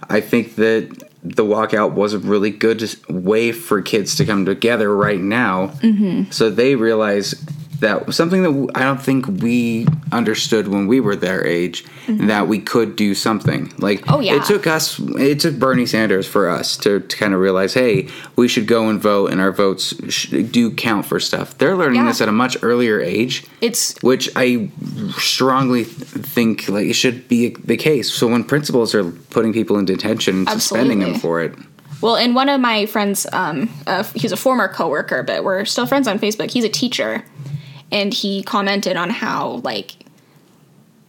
I 0.09 0.21
think 0.21 0.55
that 0.55 1.03
the 1.23 1.43
walkout 1.43 1.93
was 1.93 2.13
a 2.13 2.19
really 2.19 2.51
good 2.51 2.83
way 3.09 3.51
for 3.51 3.81
kids 3.81 4.15
to 4.15 4.25
come 4.25 4.45
together 4.45 4.95
right 4.95 5.19
now. 5.19 5.67
Mm-hmm. 5.67 6.31
So 6.31 6.49
they 6.49 6.75
realize 6.75 7.31
that 7.79 8.13
something 8.13 8.41
that 8.43 8.71
I 8.75 8.83
don't 8.83 9.01
think 9.01 9.27
we 9.27 9.87
understood 10.11 10.67
when 10.67 10.87
we 10.87 10.99
were 10.99 11.15
their 11.15 11.45
age 11.45 11.83
that 12.07 12.47
we 12.47 12.59
could 12.59 12.95
do 12.95 13.13
something. 13.15 13.73
Like, 13.77 14.01
Mm-hmm. 14.01 14.13
Oh, 14.13 14.19
yeah. 14.19 14.35
it 14.35 14.45
took 14.45 14.67
us, 14.67 14.99
it 14.99 15.39
took 15.39 15.57
Bernie 15.59 15.85
Sanders 15.85 16.27
for 16.27 16.47
us 16.49 16.77
to, 16.77 16.99
to 16.99 17.17
kind 17.17 17.33
of 17.33 17.39
realize, 17.39 17.73
hey, 17.73 18.07
we 18.35 18.47
should 18.47 18.67
go 18.67 18.87
and 18.89 19.01
vote, 19.01 19.31
and 19.31 19.41
our 19.41 19.51
votes 19.51 19.93
sh- 20.11 20.29
do 20.51 20.71
count 20.71 21.05
for 21.05 21.19
stuff. 21.19 21.57
They're 21.57 21.75
learning 21.75 22.01
Yeah. 22.01 22.07
this 22.07 22.21
at 22.21 22.29
a 22.29 22.31
much 22.31 22.57
earlier 22.61 22.99
age 23.01 23.45
it's 23.61 23.95
which 24.01 24.29
I 24.35 24.69
strongly 25.17 25.83
think 25.83 26.67
like 26.69 26.87
it 26.87 26.93
should 26.93 27.27
be 27.27 27.49
the 27.63 27.77
case. 27.77 28.11
So 28.13 28.27
when 28.27 28.43
principals 28.43 28.93
are 28.95 29.03
putting 29.31 29.53
people 29.53 29.77
in 29.77 29.85
detention 29.85 30.39
and 30.39 30.49
suspending 30.49 30.99
them 30.99 31.15
for 31.15 31.41
it, 31.41 31.55
Well, 32.01 32.15
and 32.17 32.35
one 32.35 32.49
of 32.49 32.59
my 32.61 32.85
friends, 32.85 33.25
um, 33.33 33.69
uh, 33.87 34.03
he's 34.13 34.31
a 34.31 34.37
former 34.37 34.67
coworker, 34.67 35.23
but 35.23 35.43
we're 35.43 35.65
still 35.65 35.85
friends 35.87 36.07
on 36.07 36.19
Facebook. 36.19 36.51
He's 36.51 36.63
a 36.65 36.69
teacher, 36.69 37.23
and 37.95 38.13
he 38.13 38.43
commented 38.43 38.97
on 38.97 39.09
how 39.09 39.61
like 39.63 39.95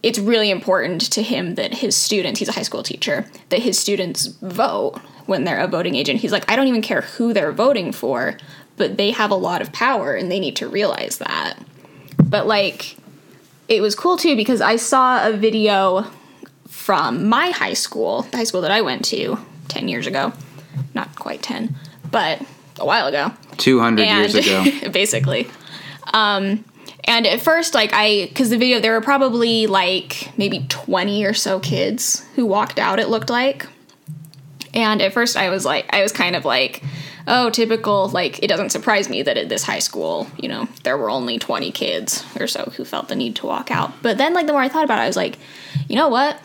it's 0.01 0.17
really 0.17 0.49
important 0.49 1.01
to 1.11 1.21
him 1.21 1.55
that 1.55 1.73
his 1.73 1.97
students, 1.97 2.39
he's 2.39 2.47
a 2.47 2.53
high 2.53 2.61
school 2.61 2.81
teacher, 2.81 3.25
that 3.49 3.59
his 3.59 3.77
students 3.77 4.27
vote 4.27 4.99
when 5.25 5.43
they're 5.43 5.59
a 5.59 5.67
voting 5.67 5.95
agent. 5.95 6.21
He's 6.21 6.31
like, 6.31 6.49
I 6.49 6.55
don't 6.55 6.67
even 6.67 6.81
care 6.81 7.01
who 7.01 7.33
they're 7.33 7.51
voting 7.51 7.91
for, 7.91 8.37
but 8.77 8.95
they 8.95 9.11
have 9.11 9.31
a 9.31 9.35
lot 9.35 9.61
of 9.61 9.73
power 9.73 10.13
and 10.13 10.31
they 10.31 10.39
need 10.39 10.55
to 10.57 10.69
realize 10.69 11.17
that. 11.17 11.55
But 12.23 12.47
like, 12.47 12.95
it 13.67 13.81
was 13.81 13.93
cool 13.93 14.15
too 14.15 14.37
because 14.37 14.61
I 14.61 14.77
saw 14.77 15.27
a 15.27 15.33
video 15.33 16.09
from 16.69 17.27
my 17.27 17.49
high 17.49 17.73
school, 17.73 18.21
the 18.21 18.37
high 18.37 18.45
school 18.45 18.61
that 18.61 18.71
I 18.71 18.81
went 18.81 19.03
to 19.05 19.37
10 19.67 19.89
years 19.89 20.07
ago. 20.07 20.31
Not 20.93 21.13
quite 21.17 21.41
10, 21.41 21.75
but 22.11 22.41
a 22.79 22.85
while 22.85 23.07
ago 23.07 23.33
two 23.57 23.79
hundred 23.79 24.07
and 24.07 24.31
years 24.31 24.35
ago, 24.35 24.89
basically 24.91 25.49
um 26.13 26.63
and 27.03 27.25
at 27.25 27.41
first 27.41 27.73
like 27.73 27.91
i 27.93 28.25
because 28.27 28.49
the 28.49 28.57
video 28.57 28.79
there 28.79 28.93
were 28.93 29.01
probably 29.01 29.67
like 29.67 30.31
maybe 30.37 30.65
20 30.69 31.25
or 31.25 31.33
so 31.33 31.59
kids 31.59 32.25
who 32.35 32.45
walked 32.45 32.79
out 32.79 32.99
it 32.99 33.09
looked 33.09 33.29
like 33.29 33.67
and 34.73 35.01
at 35.01 35.13
first 35.13 35.37
i 35.37 35.49
was 35.49 35.65
like 35.65 35.85
i 35.93 36.01
was 36.01 36.11
kind 36.11 36.35
of 36.35 36.45
like 36.45 36.83
oh 37.27 37.49
typical 37.49 38.09
like 38.09 38.41
it 38.43 38.47
doesn't 38.47 38.69
surprise 38.69 39.09
me 39.09 39.21
that 39.21 39.37
at 39.37 39.49
this 39.49 39.63
high 39.63 39.79
school 39.79 40.27
you 40.37 40.47
know 40.47 40.67
there 40.83 40.97
were 40.97 41.09
only 41.09 41.37
20 41.37 41.71
kids 41.71 42.25
or 42.39 42.47
so 42.47 42.71
who 42.77 42.85
felt 42.85 43.07
the 43.09 43.15
need 43.15 43.35
to 43.35 43.45
walk 43.45 43.71
out 43.71 43.91
but 44.01 44.17
then 44.17 44.33
like 44.33 44.47
the 44.47 44.53
more 44.53 44.61
i 44.61 44.69
thought 44.69 44.85
about 44.85 44.99
it 44.99 45.03
i 45.03 45.07
was 45.07 45.17
like 45.17 45.37
you 45.87 45.95
know 45.95 46.09
what 46.09 46.39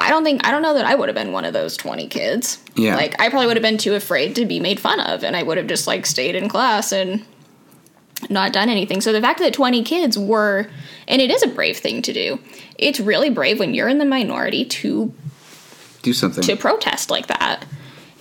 I 0.00 0.10
don't 0.10 0.22
think 0.22 0.46
I 0.46 0.52
don't 0.52 0.62
know 0.62 0.74
that 0.74 0.86
I 0.86 0.94
would 0.94 1.08
have 1.08 1.16
been 1.16 1.32
one 1.32 1.44
of 1.44 1.52
those 1.52 1.76
20 1.76 2.06
kids. 2.06 2.62
Yeah. 2.76 2.94
Like 2.94 3.20
I 3.20 3.28
probably 3.28 3.48
would 3.48 3.56
have 3.56 3.62
been 3.62 3.78
too 3.78 3.94
afraid 3.94 4.36
to 4.36 4.46
be 4.46 4.60
made 4.60 4.78
fun 4.78 5.00
of 5.00 5.24
and 5.24 5.36
I 5.36 5.42
would 5.42 5.58
have 5.58 5.66
just 5.66 5.88
like 5.88 6.06
stayed 6.06 6.36
in 6.36 6.48
class 6.48 6.92
and 6.92 7.24
not 8.28 8.52
done 8.52 8.68
anything. 8.68 9.00
So 9.00 9.12
the 9.12 9.20
fact 9.20 9.38
that 9.40 9.52
20 9.52 9.82
kids 9.84 10.18
were 10.18 10.68
and 11.06 11.22
it 11.22 11.30
is 11.30 11.42
a 11.42 11.48
brave 11.48 11.78
thing 11.78 12.02
to 12.02 12.12
do. 12.12 12.38
It's 12.78 13.00
really 13.00 13.30
brave 13.30 13.58
when 13.58 13.74
you're 13.74 13.88
in 13.88 13.98
the 13.98 14.04
minority 14.04 14.64
to 14.64 15.12
do 16.02 16.12
something. 16.12 16.42
to 16.44 16.56
protest 16.56 17.10
like 17.10 17.26
that. 17.28 17.64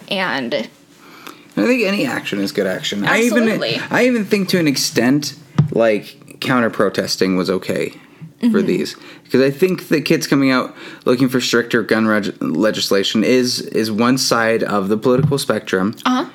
And 0.10 0.54
I 0.54 1.66
think 1.66 1.84
any 1.84 2.06
action 2.06 2.40
is 2.40 2.52
good 2.52 2.68
action. 2.68 3.04
Absolutely. 3.04 3.76
I 3.76 3.80
even 3.80 3.88
I 3.92 4.06
even 4.06 4.26
think 4.26 4.50
to 4.50 4.60
an 4.60 4.68
extent 4.68 5.36
like 5.72 6.40
counter 6.40 6.70
protesting 6.70 7.36
was 7.38 7.50
okay 7.50 7.94
Mm-hmm. 8.40 8.52
for 8.52 8.62
these 8.62 8.96
because 9.24 9.42
I 9.42 9.50
think 9.50 9.88
the 9.88 10.00
kids 10.00 10.28
coming 10.28 10.52
out 10.52 10.76
looking 11.06 11.28
for 11.28 11.42
stricter 11.42 11.82
gun 11.82 12.06
reg- 12.06 12.40
legislation 12.40 13.24
is 13.24 13.62
is 13.62 13.90
one 13.92 14.20
side 14.20 14.62
of 14.62 14.90
the 14.90 14.98
political 14.98 15.40
spectrum. 15.40 15.96
uh-huh. 16.06 16.30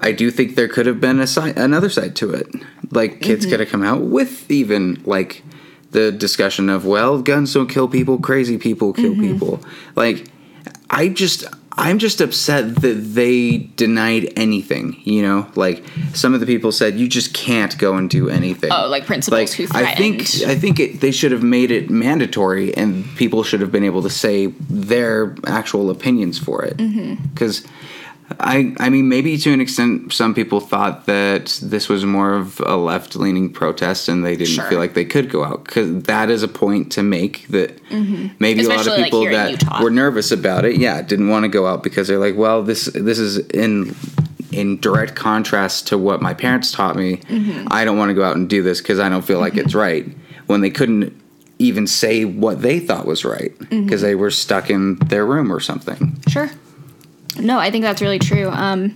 I 0.00 0.12
do 0.12 0.30
think 0.30 0.54
there 0.54 0.68
could 0.68 0.86
have 0.86 1.00
been 1.00 1.20
a 1.20 1.26
side, 1.26 1.58
another 1.58 1.90
side 1.90 2.14
to 2.16 2.30
it. 2.32 2.46
Like 2.90 3.20
kids 3.20 3.44
Mm-hmm. 3.44 3.50
could 3.50 3.60
have 3.60 3.68
come 3.68 3.82
out 3.82 4.02
with 4.02 4.50
even 4.50 5.02
like 5.04 5.42
the 5.90 6.12
discussion 6.12 6.68
of 6.68 6.84
well, 6.84 7.20
guns 7.22 7.52
don't 7.54 7.68
kill 7.68 7.88
people, 7.88 8.18
crazy 8.18 8.58
people 8.58 8.92
kill 8.92 9.12
Mm-hmm. 9.12 9.32
people. 9.32 9.60
Like 9.96 10.26
I 10.90 11.08
just 11.08 11.44
I'm 11.80 11.98
just 11.98 12.20
upset 12.20 12.74
that 12.76 12.94
they 13.14 13.58
denied 13.76 14.32
anything, 14.34 15.00
you 15.04 15.22
know? 15.22 15.46
Like 15.54 15.84
some 16.12 16.34
of 16.34 16.40
the 16.40 16.46
people 16.46 16.72
said 16.72 16.98
you 16.98 17.06
just 17.08 17.32
can't 17.34 17.78
go 17.78 17.94
and 17.94 18.10
do 18.10 18.28
anything. 18.28 18.70
Oh, 18.72 18.88
like 18.88 19.06
principals 19.06 19.52
who 19.52 19.66
I 19.72 19.94
think. 19.94 20.22
I 20.44 20.56
think 20.56 20.80
it, 20.80 21.00
they 21.00 21.12
should 21.12 21.30
have 21.30 21.44
made 21.44 21.70
it 21.70 21.88
mandatory 21.88 22.74
and 22.76 23.04
people 23.16 23.44
should 23.44 23.60
have 23.60 23.70
been 23.70 23.84
able 23.84 24.02
to 24.02 24.10
say 24.10 24.46
their 24.68 25.36
actual 25.46 25.90
opinions 25.90 26.36
for 26.38 26.64
it. 26.64 26.76
Mm-hmm. 26.78 27.34
Cuz 27.36 27.64
I, 28.40 28.74
I 28.78 28.90
mean, 28.90 29.08
maybe 29.08 29.38
to 29.38 29.52
an 29.52 29.60
extent, 29.60 30.12
some 30.12 30.34
people 30.34 30.60
thought 30.60 31.06
that 31.06 31.58
this 31.62 31.88
was 31.88 32.04
more 32.04 32.34
of 32.34 32.60
a 32.60 32.76
left 32.76 33.16
leaning 33.16 33.50
protest 33.50 34.08
and 34.08 34.24
they 34.24 34.36
didn't 34.36 34.54
Sure. 34.54 34.64
feel 34.68 34.78
like 34.78 34.94
they 34.94 35.04
could 35.06 35.30
go 35.30 35.44
out. 35.44 35.64
Because 35.64 36.02
that 36.04 36.28
is 36.28 36.42
a 36.42 36.48
point 36.48 36.92
to 36.92 37.02
make 37.02 37.46
that 37.48 37.80
maybe 38.38 38.64
a 38.64 38.68
lot 38.68 38.78
Mm-hmm. 38.80 38.88
Of 38.90 39.04
people 39.04 39.26
in 39.26 39.32
that 39.32 39.80
were 39.82 39.90
nervous 39.90 40.30
about 40.30 40.64
it, 40.66 40.76
yeah, 40.76 41.00
didn't 41.02 41.28
want 41.28 41.44
to 41.44 41.48
go 41.48 41.66
out 41.66 41.82
because 41.82 42.06
they're 42.08 42.18
like, 42.18 42.36
well, 42.36 42.62
this 42.62 42.84
this 42.94 43.18
is 43.18 43.38
in 43.48 43.94
in 44.52 44.78
direct 44.80 45.14
contrast 45.14 45.86
to 45.88 45.98
what 45.98 46.20
my 46.22 46.34
parents 46.34 46.70
taught 46.72 46.96
me. 46.96 47.16
Mm-hmm. 47.16 47.68
I 47.70 47.84
don't 47.84 47.96
want 47.98 48.10
to 48.10 48.14
go 48.14 48.24
out 48.24 48.36
and 48.36 48.48
do 48.48 48.62
this 48.62 48.80
because 48.80 48.98
I 48.98 49.08
don't 49.08 49.24
feel 49.24 49.40
like 49.40 49.56
it's 49.56 49.74
right. 49.74 50.06
When 50.46 50.60
they 50.60 50.70
couldn't 50.70 51.14
even 51.58 51.86
say 51.86 52.24
what 52.24 52.62
they 52.62 52.78
thought 52.78 53.04
was 53.06 53.24
right 53.24 53.58
because 53.58 53.70
Mm-hmm. 54.00 54.02
they 54.02 54.14
were 54.14 54.30
stuck 54.30 54.70
in 54.70 54.96
their 54.96 55.24
room 55.26 55.50
or 55.52 55.60
something. 55.60 56.20
Sure. 56.28 56.50
No, 57.36 57.58
I 57.58 57.70
think 57.70 57.82
that's 57.82 58.00
really 58.00 58.18
true. 58.18 58.48
Um, 58.48 58.94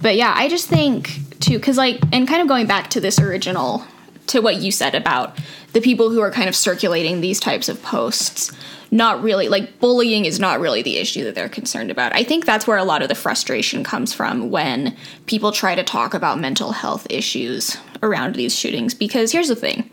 but 0.00 0.16
yeah, 0.16 0.32
I 0.36 0.48
just 0.48 0.68
think 0.68 1.40
too, 1.40 1.58
because 1.58 1.76
like, 1.76 2.00
and 2.12 2.28
kind 2.28 2.42
of 2.42 2.48
going 2.48 2.66
back 2.66 2.90
to 2.90 3.00
this 3.00 3.18
original, 3.18 3.84
to 4.28 4.40
what 4.40 4.56
you 4.56 4.70
said 4.70 4.94
about 4.94 5.38
the 5.72 5.80
people 5.80 6.10
who 6.10 6.20
are 6.20 6.30
kind 6.30 6.48
of 6.48 6.56
circulating 6.56 7.20
these 7.20 7.38
types 7.38 7.68
of 7.68 7.82
posts, 7.82 8.52
not 8.90 9.22
really 9.22 9.48
like 9.48 9.78
bullying 9.80 10.24
is 10.24 10.38
not 10.38 10.60
really 10.60 10.82
the 10.82 10.96
issue 10.96 11.24
that 11.24 11.34
they're 11.34 11.48
concerned 11.48 11.90
about. 11.90 12.14
I 12.14 12.22
think 12.22 12.44
that's 12.44 12.66
where 12.66 12.78
a 12.78 12.84
lot 12.84 13.02
of 13.02 13.08
the 13.08 13.14
frustration 13.14 13.84
comes 13.84 14.12
from 14.12 14.50
when 14.50 14.96
people 15.26 15.52
try 15.52 15.74
to 15.74 15.82
talk 15.82 16.14
about 16.14 16.38
mental 16.38 16.72
health 16.72 17.06
issues 17.10 17.76
around 18.02 18.36
these 18.36 18.56
shootings. 18.56 18.94
Because 18.94 19.32
here's 19.32 19.48
the 19.48 19.56
thing 19.56 19.90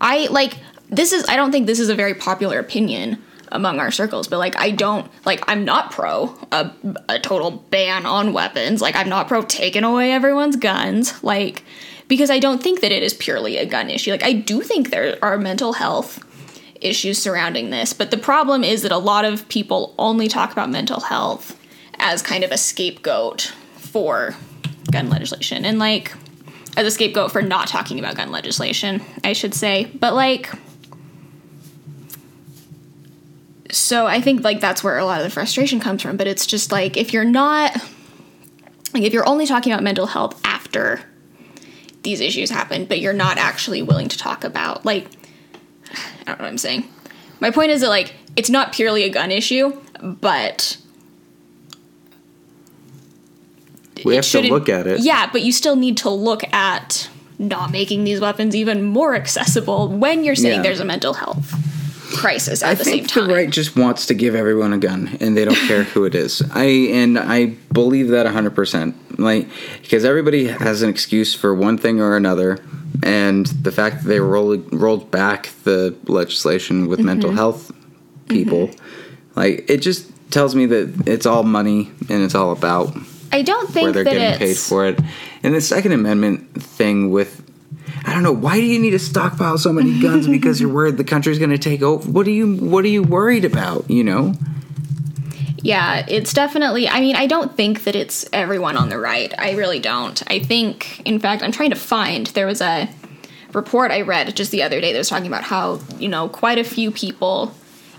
I 0.00 0.28
like 0.30 0.56
this 0.88 1.12
is 1.12 1.24
I 1.28 1.36
don't 1.36 1.52
think 1.52 1.66
this 1.66 1.80
is 1.80 1.88
a 1.88 1.94
very 1.94 2.14
popular 2.14 2.58
opinion 2.58 3.22
among 3.52 3.80
our 3.80 3.90
circles, 3.90 4.28
but 4.28 4.38
like 4.38 4.56
I 4.56 4.70
don't 4.70 5.10
like 5.24 5.42
I'm 5.48 5.64
not 5.64 5.90
pro 5.92 6.36
a, 6.52 6.70
a 7.08 7.18
total 7.18 7.50
ban 7.50 8.06
on 8.06 8.32
weapons. 8.32 8.80
Like 8.80 8.96
I'm 8.96 9.08
not 9.08 9.28
pro 9.28 9.42
taking 9.42 9.84
away 9.84 10.12
everyone's 10.12 10.56
guns. 10.56 11.22
Like 11.22 11.64
because 12.08 12.30
I 12.30 12.38
don't 12.38 12.62
think 12.62 12.80
that 12.80 12.92
it 12.92 13.02
is 13.02 13.14
purely 13.14 13.56
a 13.56 13.66
gun 13.66 13.88
issue. 13.90 14.10
Like 14.10 14.24
I 14.24 14.32
do 14.32 14.62
think 14.62 14.90
there 14.90 15.18
are 15.22 15.38
mental 15.38 15.74
health 15.74 16.24
issues 16.80 17.18
surrounding 17.18 17.70
this, 17.70 17.92
but 17.92 18.10
the 18.10 18.18
problem 18.18 18.64
is 18.64 18.82
that 18.82 18.92
a 18.92 18.98
lot 18.98 19.24
of 19.24 19.48
people 19.48 19.94
only 19.98 20.28
talk 20.28 20.52
about 20.52 20.70
mental 20.70 21.00
health 21.00 21.58
as 21.98 22.22
kind 22.22 22.42
of 22.42 22.50
a 22.50 22.56
scapegoat 22.56 23.52
for 23.76 24.34
gun 24.90 25.08
legislation 25.08 25.64
and 25.64 25.78
like 25.78 26.12
as 26.76 26.86
a 26.86 26.90
scapegoat 26.90 27.30
for 27.30 27.42
not 27.42 27.68
talking 27.68 27.98
about 27.98 28.16
gun 28.16 28.30
legislation, 28.30 29.02
I 29.24 29.32
should 29.32 29.54
say. 29.54 29.90
But 29.94 30.14
like 30.14 30.50
so 33.72 34.06
I 34.06 34.20
think 34.20 34.42
like 34.44 34.60
that's 34.60 34.82
where 34.84 34.98
a 34.98 35.04
lot 35.04 35.20
of 35.20 35.24
the 35.24 35.30
frustration 35.30 35.80
comes 35.80 36.02
from, 36.02 36.16
but 36.16 36.26
it's 36.26 36.46
just 36.46 36.72
like 36.72 36.96
if 36.96 37.12
you're 37.12 37.24
not 37.24 37.72
like 38.92 39.02
if 39.02 39.12
you're 39.12 39.28
only 39.28 39.46
talking 39.46 39.72
about 39.72 39.82
mental 39.82 40.06
health 40.06 40.40
after 40.44 41.00
these 42.02 42.20
issues 42.20 42.50
happen, 42.50 42.84
but 42.86 43.00
you're 43.00 43.12
not 43.12 43.36
actually 43.38 43.82
willing 43.82 44.08
to 44.08 44.18
talk 44.18 44.44
about 44.44 44.84
like 44.84 45.06
I 45.92 46.24
don't 46.26 46.38
know 46.38 46.44
what 46.44 46.50
I'm 46.50 46.58
saying. 46.58 46.84
My 47.40 47.50
point 47.50 47.70
is 47.70 47.80
that 47.80 47.88
like 47.88 48.14
it's 48.36 48.50
not 48.50 48.72
purely 48.72 49.04
a 49.04 49.10
gun 49.10 49.30
issue, 49.30 49.72
but 50.00 50.76
We 54.04 54.14
have 54.16 54.24
to 54.26 54.40
look 54.42 54.68
at 54.68 54.86
it. 54.86 55.00
Yeah, 55.00 55.28
but 55.30 55.42
you 55.42 55.52
still 55.52 55.76
need 55.76 55.98
to 55.98 56.10
look 56.10 56.42
at 56.52 57.08
not 57.38 57.70
making 57.70 58.04
these 58.04 58.20
weapons 58.20 58.54
even 58.54 58.82
more 58.82 59.14
accessible 59.14 59.88
when 59.88 60.24
you're 60.24 60.34
saying 60.34 60.56
Yeah. 60.58 60.62
there's 60.62 60.80
a 60.80 60.84
mental 60.84 61.14
health 61.14 61.54
crisis 62.12 62.62
at 62.62 62.70
I 62.70 62.74
the 62.74 62.84
same 62.84 62.94
think 62.98 63.08
time. 63.08 63.28
the 63.28 63.34
right 63.34 63.50
just 63.50 63.76
wants 63.76 64.06
to 64.06 64.14
give 64.14 64.34
everyone 64.34 64.72
a 64.72 64.78
gun, 64.78 65.16
and 65.20 65.36
they 65.36 65.44
don't 65.44 65.56
care 65.68 65.84
who 65.84 66.04
it 66.04 66.14
is. 66.14 66.42
I 66.52 66.64
and 66.64 67.18
I 67.18 67.46
believe 67.72 68.08
that 68.08 68.26
hundred 68.26 68.54
percent. 68.54 68.94
Like 69.18 69.48
because 69.82 70.04
everybody 70.04 70.46
has 70.46 70.82
an 70.82 70.88
excuse 70.90 71.34
for 71.34 71.54
one 71.54 71.76
thing 71.78 72.00
or 72.00 72.16
another, 72.16 72.58
and 73.02 73.46
the 73.46 73.72
fact 73.72 74.02
that 74.02 74.08
they 74.08 74.20
rolled 74.20 74.72
rolled 74.72 75.10
back 75.10 75.50
the 75.64 75.94
legislation 76.06 76.86
with 76.88 76.98
Mm-hmm. 77.00 77.06
mental 77.06 77.30
health 77.32 77.70
people, 78.28 78.70
like 79.36 79.68
it 79.70 79.78
just 79.78 80.10
tells 80.30 80.54
me 80.54 80.66
that 80.66 81.08
it's 81.08 81.26
all 81.26 81.42
money 81.42 81.90
and 82.08 82.22
it's 82.22 82.34
all 82.34 82.52
about 82.52 82.96
I 83.32 83.42
don't 83.42 83.68
think 83.70 83.84
where 83.84 83.92
they're 83.92 84.04
that 84.04 84.12
getting 84.12 84.38
paid 84.38 84.56
for 84.56 84.86
it. 84.86 85.00
And 85.42 85.54
the 85.54 85.60
Second 85.60 85.92
Amendment 85.92 86.62
thing 86.62 87.10
with, 87.10 87.39
I 88.04 88.14
don't 88.14 88.22
know, 88.22 88.32
why 88.32 88.56
do 88.56 88.64
you 88.64 88.78
need 88.78 88.90
to 88.90 88.98
stockpile 88.98 89.58
so 89.58 89.72
many 89.72 90.00
guns 90.00 90.26
because 90.36 90.60
you're 90.60 90.72
worried 90.72 90.96
the 90.96 91.04
country's 91.04 91.38
going 91.38 91.50
to 91.50 91.58
take 91.58 91.82
over? 91.82 92.10
What 92.10 92.26
are 92.26 92.30
you 92.30 92.56
What 92.56 92.84
are 92.84 92.88
you 92.88 93.02
worried 93.02 93.44
about? 93.44 93.90
You 93.90 94.04
know, 94.04 94.34
Yeah, 95.62 96.04
it's 96.08 96.32
definitely. 96.32 96.88
I 96.88 97.00
mean, 97.00 97.16
I 97.16 97.26
don't 97.26 97.54
think 97.56 97.84
that 97.84 97.94
it's 97.94 98.28
everyone 98.32 98.76
on 98.76 98.88
the 98.88 98.98
right. 98.98 99.32
I 99.38 99.52
really 99.52 99.78
don't. 99.78 100.22
I 100.30 100.38
think, 100.38 101.02
in 101.04 101.18
fact, 101.18 101.42
I'm 101.42 101.52
trying 101.52 101.70
to 101.70 101.76
find. 101.76 102.26
There 102.28 102.46
was 102.46 102.60
a 102.60 102.88
report 103.52 103.90
I 103.90 104.02
read 104.02 104.34
just 104.36 104.52
the 104.52 104.62
other 104.62 104.80
day 104.80 104.92
that 104.92 104.98
was 104.98 105.08
talking 105.08 105.26
about 105.26 105.44
how, 105.44 105.80
you 105.98 106.08
know, 106.08 106.28
quite 106.28 106.58
a 106.58 106.64
few 106.64 106.90
people, 106.90 107.54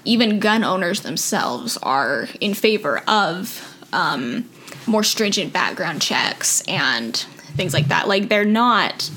even 0.06 0.40
gun 0.40 0.64
owners 0.64 1.02
themselves, 1.02 1.78
are 1.78 2.28
in 2.40 2.54
favor 2.54 3.00
of 3.08 3.78
um, 3.94 4.50
more 4.88 5.04
stringent 5.04 5.54
background 5.54 6.02
checks 6.02 6.62
and 6.68 7.16
things 7.56 7.74
like 7.74 7.90
that. 7.90 8.08
Like, 8.08 8.30
they're 8.30 8.46
not. 8.46 9.10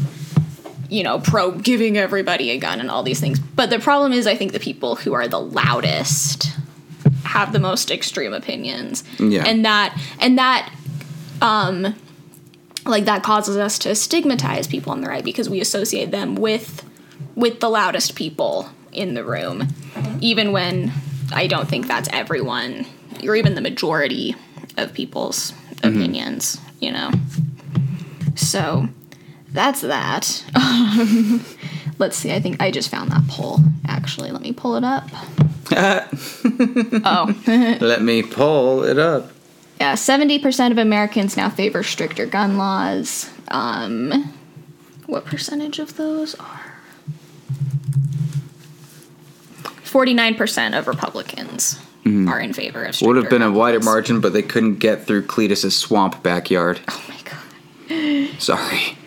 You 0.95 1.03
know, 1.03 1.19
pro 1.19 1.51
giving 1.51 1.97
everybody 1.97 2.51
a 2.51 2.59
gun 2.59 2.79
and 2.81 2.91
all 2.91 3.03
these 3.03 3.19
things. 3.21 3.39
But 3.41 3.69
the 3.71 3.79
problem 3.81 4.13
is, 4.13 4.27
I 4.27 4.37
think 4.37 4.53
the 4.53 4.61
people 4.61 4.95
who 4.97 5.13
are 5.13 5.27
the 5.27 5.41
loudest 5.41 6.53
have 7.25 7.53
the 7.53 7.59
most 7.59 7.91
extreme 7.91 8.33
opinions 8.33 9.03
Yeah. 9.19 9.45
and 9.45 9.65
that 9.65 9.99
and 10.21 10.39
that 10.39 10.73
um 11.43 11.95
like 12.87 13.07
that 13.07 13.23
causes 13.25 13.57
us 13.57 13.79
to 13.81 13.95
stigmatize 13.95 14.67
people 14.69 14.93
on 14.93 15.01
the 15.01 15.09
right 15.09 15.25
because 15.25 15.51
we 15.51 15.61
associate 15.61 16.11
them 16.13 16.37
with 16.37 16.85
with 17.35 17.59
the 17.61 17.69
loudest 17.69 18.15
people 18.15 18.69
in 18.93 19.15
the 19.15 19.25
room 19.25 19.67
even 20.21 20.53
when 20.53 20.93
i 21.33 21.47
don't 21.47 21.69
think 21.69 21.89
that's 21.89 22.09
everyone 22.13 22.87
or 23.27 23.35
even 23.35 23.55
the 23.55 23.61
majority 23.61 24.37
of 24.77 24.93
people's 24.95 25.53
opinions 25.83 26.61
you 26.81 26.93
know 26.93 27.11
so 28.37 28.89
that's 29.55 29.81
that 29.81 30.45
let's 31.99 32.17
see 32.17 32.33
i 32.33 32.39
think 32.41 32.61
i 32.61 32.71
just 32.71 32.91
found 32.91 33.11
that 33.11 33.27
poll 33.29 33.61
actually 33.89 34.31
let 34.31 34.43
me 34.43 34.53
pull 34.53 34.77
it 34.77 34.85
up 34.85 35.09
oh 35.77 37.35
let 37.81 38.03
me 38.03 38.23
pull 38.23 38.85
it 38.85 38.99
up. 38.99 39.31
Yeah, 39.81 39.95
seventy 39.95 40.39
percent 40.39 40.73
of 40.73 40.79
Americans 40.79 41.37
now 41.39 41.49
favor 41.49 41.83
stricter 41.83 42.27
gun 42.27 42.59
laws. 42.59 43.31
Um, 43.49 44.35
what 45.07 45.25
percentage 45.25 45.79
of 45.79 45.97
those 45.97 46.35
are? 46.37 46.75
Forty-nine 49.83 50.35
percent 50.35 50.75
of 50.75 50.87
Republicans 50.87 51.81
are 52.05 52.39
in 52.39 52.53
favor 52.53 52.85
of. 52.85 52.95
Stricter 52.95 53.09
Would 53.15 53.17
have 53.23 53.31
been 53.31 53.43
a 53.43 53.51
wider 53.51 53.79
laws. 53.79 53.85
margin, 53.87 54.21
but 54.21 54.33
they 54.35 54.43
couldn't 54.43 54.77
get 54.77 55.07
through 55.07 55.23
Cletus's 55.27 55.75
swamp 55.75 56.23
backyard. 56.23 56.81
Oh 56.89 57.05
my 57.09 57.17
god! 58.29 58.39
Sorry. 58.41 58.99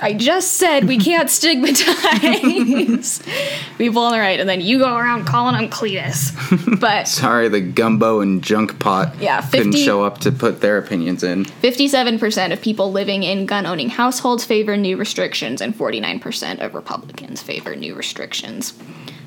I 0.00 0.12
just 0.12 0.54
said 0.54 0.86
we 0.86 0.98
can't 0.98 1.30
stigmatize 1.30 3.22
people 3.78 4.02
on 4.02 4.12
the 4.12 4.18
right, 4.18 4.38
and 4.38 4.48
then 4.48 4.60
you 4.60 4.78
go 4.78 4.94
around 4.94 5.24
calling 5.24 5.56
them 5.56 5.70
Cletus. 5.70 6.34
But 6.80 7.08
Sorry, 7.08 7.48
the 7.48 7.60
gumbo 7.60 8.20
and 8.20 8.42
junk 8.42 8.78
pot 8.78 9.14
Yeah, 9.18 9.40
couldn't 9.40 9.72
show 9.72 10.04
up 10.04 10.18
to 10.18 10.32
put 10.32 10.60
their 10.60 10.76
opinions 10.76 11.22
in. 11.22 11.44
57% 11.46 12.52
of 12.52 12.60
people 12.60 12.92
living 12.92 13.22
in 13.22 13.46
gun 13.46 13.64
owning 13.64 13.88
households 13.88 14.44
favor 14.44 14.76
new 14.76 14.98
restrictions, 14.98 15.62
and 15.62 15.74
49% 15.74 16.60
of 16.60 16.74
Republicans 16.74 17.40
favor 17.40 17.74
new 17.74 17.94
restrictions. 17.94 18.74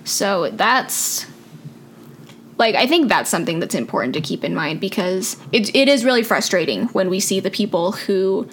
So 0.04 0.52
that's. 0.52 1.26
Like, 2.58 2.76
I 2.76 2.88
think 2.88 3.08
that's 3.08 3.30
something 3.30 3.60
that's 3.60 3.74
important 3.74 4.14
to 4.16 4.22
keep 4.22 4.44
in 4.44 4.54
mind 4.54 4.82
because 4.82 5.38
it, 5.54 5.74
it 5.74 5.88
is 5.88 6.04
really 6.04 6.24
frustrating 6.24 6.88
when 6.88 7.10
we 7.10 7.22
see 7.22 7.40
the 7.40 7.50
people 7.50 7.94
who 7.94 8.50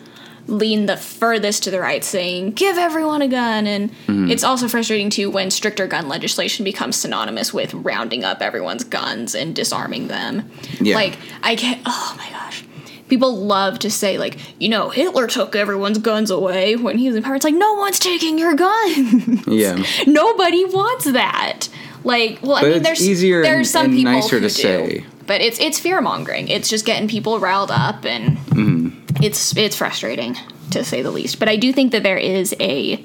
lean 0.46 0.86
the 0.86 0.96
furthest 0.96 1.64
to 1.64 1.70
the 1.70 1.80
right 1.80 2.04
saying, 2.04 2.52
give 2.52 2.78
everyone 2.78 3.22
a 3.22 3.28
gun. 3.28 3.66
And 3.66 3.90
mm-hmm. 3.90 4.30
it's 4.30 4.44
also 4.44 4.68
frustrating 4.68 5.10
too 5.10 5.30
when 5.30 5.50
stricter 5.50 5.86
gun 5.86 6.08
legislation 6.08 6.64
becomes 6.64 6.96
synonymous 6.96 7.52
with 7.52 7.74
rounding 7.74 8.24
up 8.24 8.40
everyone's 8.40 8.84
guns 8.84 9.34
and 9.34 9.54
disarming 9.54 10.08
them. 10.08 10.50
Yeah. 10.80 10.94
Like, 10.94 11.18
I 11.42 11.54
get, 11.54 11.80
oh 11.86 12.14
my 12.16 12.30
gosh. 12.30 12.64
People 13.08 13.36
love 13.36 13.78
to 13.80 13.90
say, 13.90 14.18
like, 14.18 14.38
you 14.60 14.68
know, 14.68 14.90
Hitler 14.90 15.28
took 15.28 15.54
everyone's 15.54 15.98
guns 15.98 16.30
away 16.30 16.74
when 16.74 16.98
he 16.98 17.06
was 17.06 17.16
in 17.16 17.22
power. 17.22 17.36
It's 17.36 17.44
like, 17.44 17.54
no 17.54 17.74
one's 17.74 18.00
taking 18.00 18.36
your 18.36 18.54
gun. 18.54 19.42
Yeah. 19.46 19.80
Nobody 20.06 20.64
wants 20.64 21.04
that. 21.04 21.68
Like, 22.06 22.38
well, 22.42 22.56
I 22.56 22.62
mean, 22.62 22.82
there's 22.82 23.06
easier 23.06 23.42
there's 23.42 23.74
and- 23.74 23.84
some 23.86 23.90
people 23.90 24.12
nicer 24.12 24.38
who 24.40 24.48
to 24.48 24.54
do, 24.54 24.62
say. 24.62 25.04
but 25.26 25.40
it's 25.40 25.58
it's 25.60 25.78
fear 25.80 26.00
mongering. 26.00 26.48
It's 26.48 26.68
just 26.68 26.86
getting 26.86 27.08
people 27.08 27.38
riled 27.40 27.70
up, 27.70 28.04
and 28.04 28.38
Mm-hmm. 28.38 29.22
it's 29.24 29.56
it's 29.56 29.76
frustrating 29.76 30.36
to 30.70 30.84
say 30.84 31.02
the 31.02 31.10
least. 31.10 31.38
But 31.38 31.48
I 31.48 31.56
do 31.56 31.72
think 31.72 31.92
that 31.92 32.02
there 32.02 32.18
is 32.18 32.54
a 32.60 33.02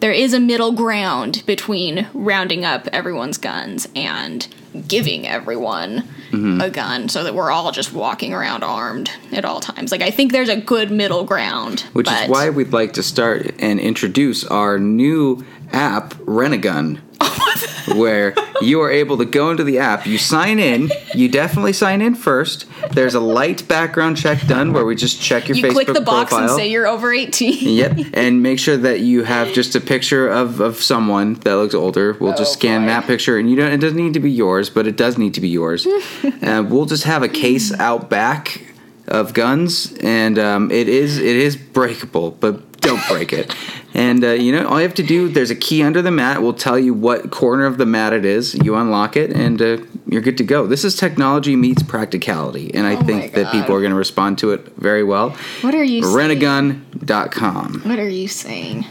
there 0.00 0.12
is 0.12 0.34
a 0.34 0.40
middle 0.40 0.72
ground 0.72 1.44
between 1.46 2.08
rounding 2.12 2.64
up 2.64 2.88
everyone's 2.92 3.38
guns 3.38 3.88
and 3.94 4.46
giving 4.88 5.26
everyone 5.28 6.02
Mm-hmm. 6.32 6.62
a 6.62 6.70
gun 6.70 7.10
so 7.10 7.24
that 7.24 7.34
we're 7.34 7.50
all 7.50 7.70
just 7.72 7.92
walking 7.92 8.32
around 8.32 8.64
armed 8.64 9.10
at 9.32 9.44
all 9.44 9.60
times. 9.60 9.92
Like 9.92 10.00
I 10.00 10.10
think 10.10 10.32
there's 10.32 10.48
a 10.48 10.56
good 10.56 10.90
middle 10.90 11.24
ground. 11.24 11.80
Which 11.92 12.06
but- 12.06 12.22
is 12.24 12.28
why 12.30 12.48
we'd 12.48 12.72
like 12.72 12.94
to 12.94 13.02
start 13.02 13.54
and 13.58 13.78
introduce 13.78 14.42
our 14.46 14.78
new 14.78 15.44
app, 15.72 16.14
Renegun, 16.24 17.00
where 17.96 18.34
you 18.60 18.80
are 18.80 18.90
able 18.90 19.18
to 19.18 19.24
go 19.24 19.50
into 19.50 19.64
the 19.64 19.78
app. 19.78 20.06
You 20.06 20.18
sign 20.18 20.58
in. 20.58 20.90
You 21.14 21.28
definitely 21.28 21.72
sign 21.72 22.00
in 22.00 22.14
first. 22.14 22.66
There's 22.92 23.14
a 23.14 23.20
light 23.20 23.66
background 23.68 24.16
check 24.16 24.46
done 24.46 24.72
where 24.72 24.84
we 24.84 24.94
just 24.96 25.20
check 25.20 25.48
your 25.48 25.56
you 25.56 25.64
Facebook 25.64 25.72
click 25.72 25.86
the 25.88 26.00
box 26.00 26.30
profile. 26.30 26.48
and 26.50 26.56
say 26.56 26.70
you're 26.70 26.86
over 26.86 27.12
18. 27.12 27.68
Yep, 27.76 27.98
and 28.14 28.42
make 28.42 28.58
sure 28.58 28.76
that 28.76 29.00
you 29.00 29.24
have 29.24 29.52
just 29.52 29.74
a 29.74 29.80
picture 29.80 30.28
of, 30.28 30.60
of 30.60 30.76
someone 30.76 31.34
that 31.34 31.54
looks 31.54 31.74
older. 31.74 32.16
We'll 32.20 32.32
just 32.36 32.52
Oh, 32.56 32.58
scan 32.58 32.82
boy. 32.82 32.86
that 32.88 33.06
picture, 33.06 33.38
and 33.38 33.48
you 33.50 33.56
don't. 33.56 33.72
It 33.72 33.78
doesn't 33.78 33.96
need 33.96 34.14
to 34.14 34.20
be 34.20 34.30
yours, 34.30 34.70
but 34.70 34.86
it 34.86 34.96
does 34.96 35.18
need 35.18 35.34
to 35.34 35.40
be 35.40 35.48
yours. 35.48 35.86
uh, 36.42 36.64
we'll 36.68 36.86
just 36.86 37.04
have 37.04 37.22
a 37.22 37.28
case 37.28 37.72
out 37.78 38.08
back 38.10 38.62
of 39.08 39.34
guns, 39.34 39.92
and 40.00 40.38
um, 40.38 40.70
it 40.70 40.88
is 40.88 41.18
it 41.18 41.36
is 41.36 41.56
breakable, 41.56 42.30
but 42.32 42.60
don't 42.82 43.06
break 43.08 43.32
it. 43.32 43.54
And 43.94 44.24
uh, 44.24 44.32
you 44.32 44.52
know, 44.52 44.68
all 44.68 44.78
you 44.78 44.86
have 44.86 44.94
to 44.94 45.02
do. 45.02 45.28
There's 45.28 45.50
a 45.50 45.54
key 45.54 45.82
under 45.82 46.02
the 46.02 46.10
mat. 46.10 46.42
We'll 46.42 46.52
tell 46.54 46.78
you 46.78 46.94
what 46.94 47.30
corner 47.30 47.66
of 47.66 47.78
the 47.78 47.86
mat 47.86 48.12
it 48.12 48.24
is. 48.24 48.54
You 48.54 48.74
unlock 48.76 49.16
it, 49.16 49.30
and 49.30 49.60
uh, 49.60 49.78
you're 50.06 50.22
good 50.22 50.38
to 50.38 50.44
go. 50.44 50.66
This 50.66 50.84
is 50.84 50.96
technology 50.96 51.56
meets 51.56 51.82
practicality, 51.82 52.72
and 52.74 52.86
I 52.86 52.96
Oh 52.96 53.02
think 53.02 53.32
that 53.34 53.52
people 53.52 53.74
are 53.74 53.80
going 53.80 53.90
to 53.92 53.96
respond 53.96 54.38
to 54.38 54.52
it 54.52 54.76
very 54.76 55.04
well. 55.04 55.30
What 55.62 55.74
are 55.74 55.84
you 55.84 56.02
saying? 56.02 56.38
Renegun.com. 56.40 57.82
What 57.84 57.98
are 57.98 58.08
you 58.08 58.28
saying? 58.28 58.86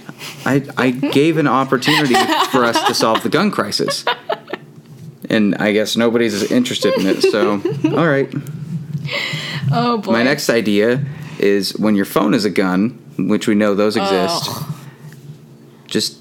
I, 0.46 0.68
I 0.78 0.92
gave 0.92 1.38
an 1.38 1.48
opportunity 1.48 2.16
for 2.52 2.64
us 2.64 2.82
to 2.88 2.94
solve 2.94 3.24
the 3.24 3.30
gun 3.30 3.52
crisis. 3.52 4.06
And 5.30 5.56
I 5.56 5.72
guess 5.72 5.96
nobody's 5.96 6.52
interested 6.52 6.94
in 7.00 7.08
it, 7.08 7.22
so 7.22 7.54
all 7.96 8.08
right. 8.08 8.32
Oh 9.72 9.98
boy. 9.98 10.12
My 10.12 10.24
next 10.24 10.50
idea 10.50 11.04
is 11.40 11.78
when 11.78 11.96
your 11.96 12.06
phone 12.06 12.34
is 12.34 12.46
a 12.46 12.50
gun, 12.50 13.01
which 13.18 13.48
we 13.48 13.56
know 13.56 13.76
those 13.76 13.96
exist, 13.96 14.44
oh. 14.48 14.90
just 15.88 16.18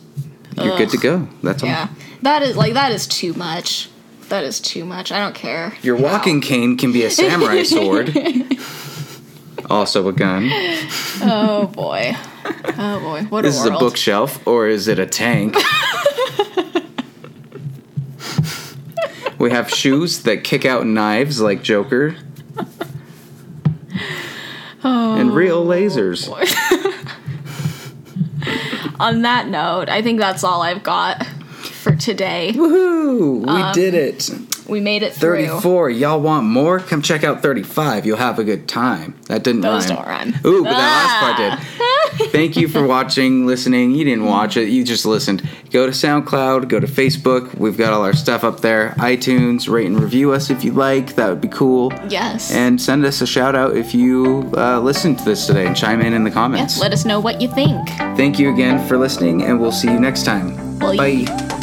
you're 0.56 0.76
good 0.76 0.90
to 0.90 0.98
go. 0.98 1.28
That's 1.42 1.62
all. 1.62 1.68
Yeah. 1.68 1.88
That 2.22 2.42
is 2.42 2.56
like 2.56 2.74
that 2.74 2.92
is 2.92 3.06
too 3.06 3.32
much. 3.34 3.88
That 4.28 4.44
is 4.44 4.60
too 4.60 4.84
much. 4.84 5.10
I 5.10 5.18
don't 5.18 5.34
care. 5.34 5.72
Your 5.82 5.96
walking 5.96 6.40
cane 6.40 6.76
can 6.76 6.92
be 6.92 7.04
a 7.04 7.10
samurai 7.10 7.62
sword. 7.64 8.16
also 9.68 10.08
a 10.08 10.12
gun. 10.12 10.48
Oh 11.22 11.70
boy. 11.72 12.14
Oh 12.44 13.00
boy. 13.00 13.24
What 13.28 13.42
This 13.42 13.56
a 13.58 13.60
is 13.60 13.66
a 13.66 13.70
bookshelf, 13.72 14.46
or 14.46 14.68
is 14.68 14.88
it 14.88 14.98
a 14.98 15.06
tank? 15.06 15.56
we 19.38 19.50
have 19.50 19.70
shoes 19.70 20.22
that 20.24 20.44
kick 20.44 20.64
out 20.64 20.86
knives 20.86 21.40
like 21.40 21.62
Joker. 21.62 22.16
And 24.82 25.34
real 25.34 25.64
lasers. 25.66 26.28
On 29.00 29.22
that 29.22 29.48
note, 29.48 29.88
I 29.88 30.02
think 30.02 30.18
that's 30.18 30.44
all 30.44 30.60
I've 30.62 30.82
got 30.82 31.24
for 31.26 31.94
today. 31.96 32.52
Woohoo! 32.54 33.40
We 33.46 33.62
Um, 33.62 33.72
did 33.72 33.94
it. 33.94 34.30
We 34.70 34.80
made 34.80 35.02
it 35.02 35.12
through. 35.14 35.46
34. 35.46 35.90
Y'all 35.90 36.20
want 36.20 36.46
more? 36.46 36.78
Come 36.78 37.02
check 37.02 37.24
out 37.24 37.42
35. 37.42 38.06
You'll 38.06 38.16
have 38.16 38.38
a 38.38 38.44
good 38.44 38.68
time. 38.68 39.18
That 39.26 39.42
didn't 39.42 39.62
Those 39.62 39.88
rhyme. 39.88 39.96
don't 39.96 40.06
rhyme. 40.06 40.28
Ooh, 40.46 40.64
but 40.64 40.70
that 40.70 40.78
last 40.78 41.20
part 41.20 41.60
did. 42.18 42.30
Thank 42.32 42.56
you 42.56 42.68
for 42.68 42.86
watching, 42.86 43.46
listening. 43.46 43.94
You 43.94 44.04
didn't 44.04 44.24
watch 44.24 44.56
it, 44.56 44.68
you 44.68 44.84
just 44.84 45.06
listened. 45.06 45.48
Go 45.70 45.86
to 45.86 45.92
SoundCloud, 45.92 46.68
go 46.68 46.80
to 46.80 46.86
Facebook. 46.86 47.54
We've 47.56 47.76
got 47.76 47.92
all 47.92 48.04
our 48.04 48.12
stuff 48.12 48.44
up 48.44 48.60
there. 48.60 48.90
iTunes, 48.98 49.68
rate 49.68 49.86
and 49.86 49.98
review 50.00 50.32
us 50.32 50.50
if 50.50 50.64
you 50.64 50.72
like. 50.72 51.14
That 51.16 51.28
would 51.28 51.40
be 51.40 51.48
cool. 51.48 51.92
Yes. 52.08 52.52
And 52.52 52.80
send 52.80 53.04
us 53.04 53.20
a 53.20 53.26
shout 53.26 53.54
out 53.54 53.76
if 53.76 53.94
you 53.94 54.50
uh, 54.56 54.80
listened 54.80 55.18
to 55.20 55.24
this 55.24 55.46
today 55.46 55.66
and 55.66 55.76
chime 55.76 56.00
in 56.00 56.12
in 56.12 56.24
the 56.24 56.30
comments. 56.30 56.78
Let 56.80 56.92
us 56.92 57.04
know 57.04 57.20
what 57.20 57.40
you 57.40 57.48
think. 57.48 57.88
Thank 58.16 58.38
you 58.38 58.52
again 58.52 58.86
for 58.86 58.98
listening, 58.98 59.42
and 59.42 59.60
we'll 59.60 59.72
see 59.72 59.90
you 59.90 60.00
next 60.00 60.24
time. 60.24 60.78
Bye. 60.78 60.96
Bye. 60.96 61.59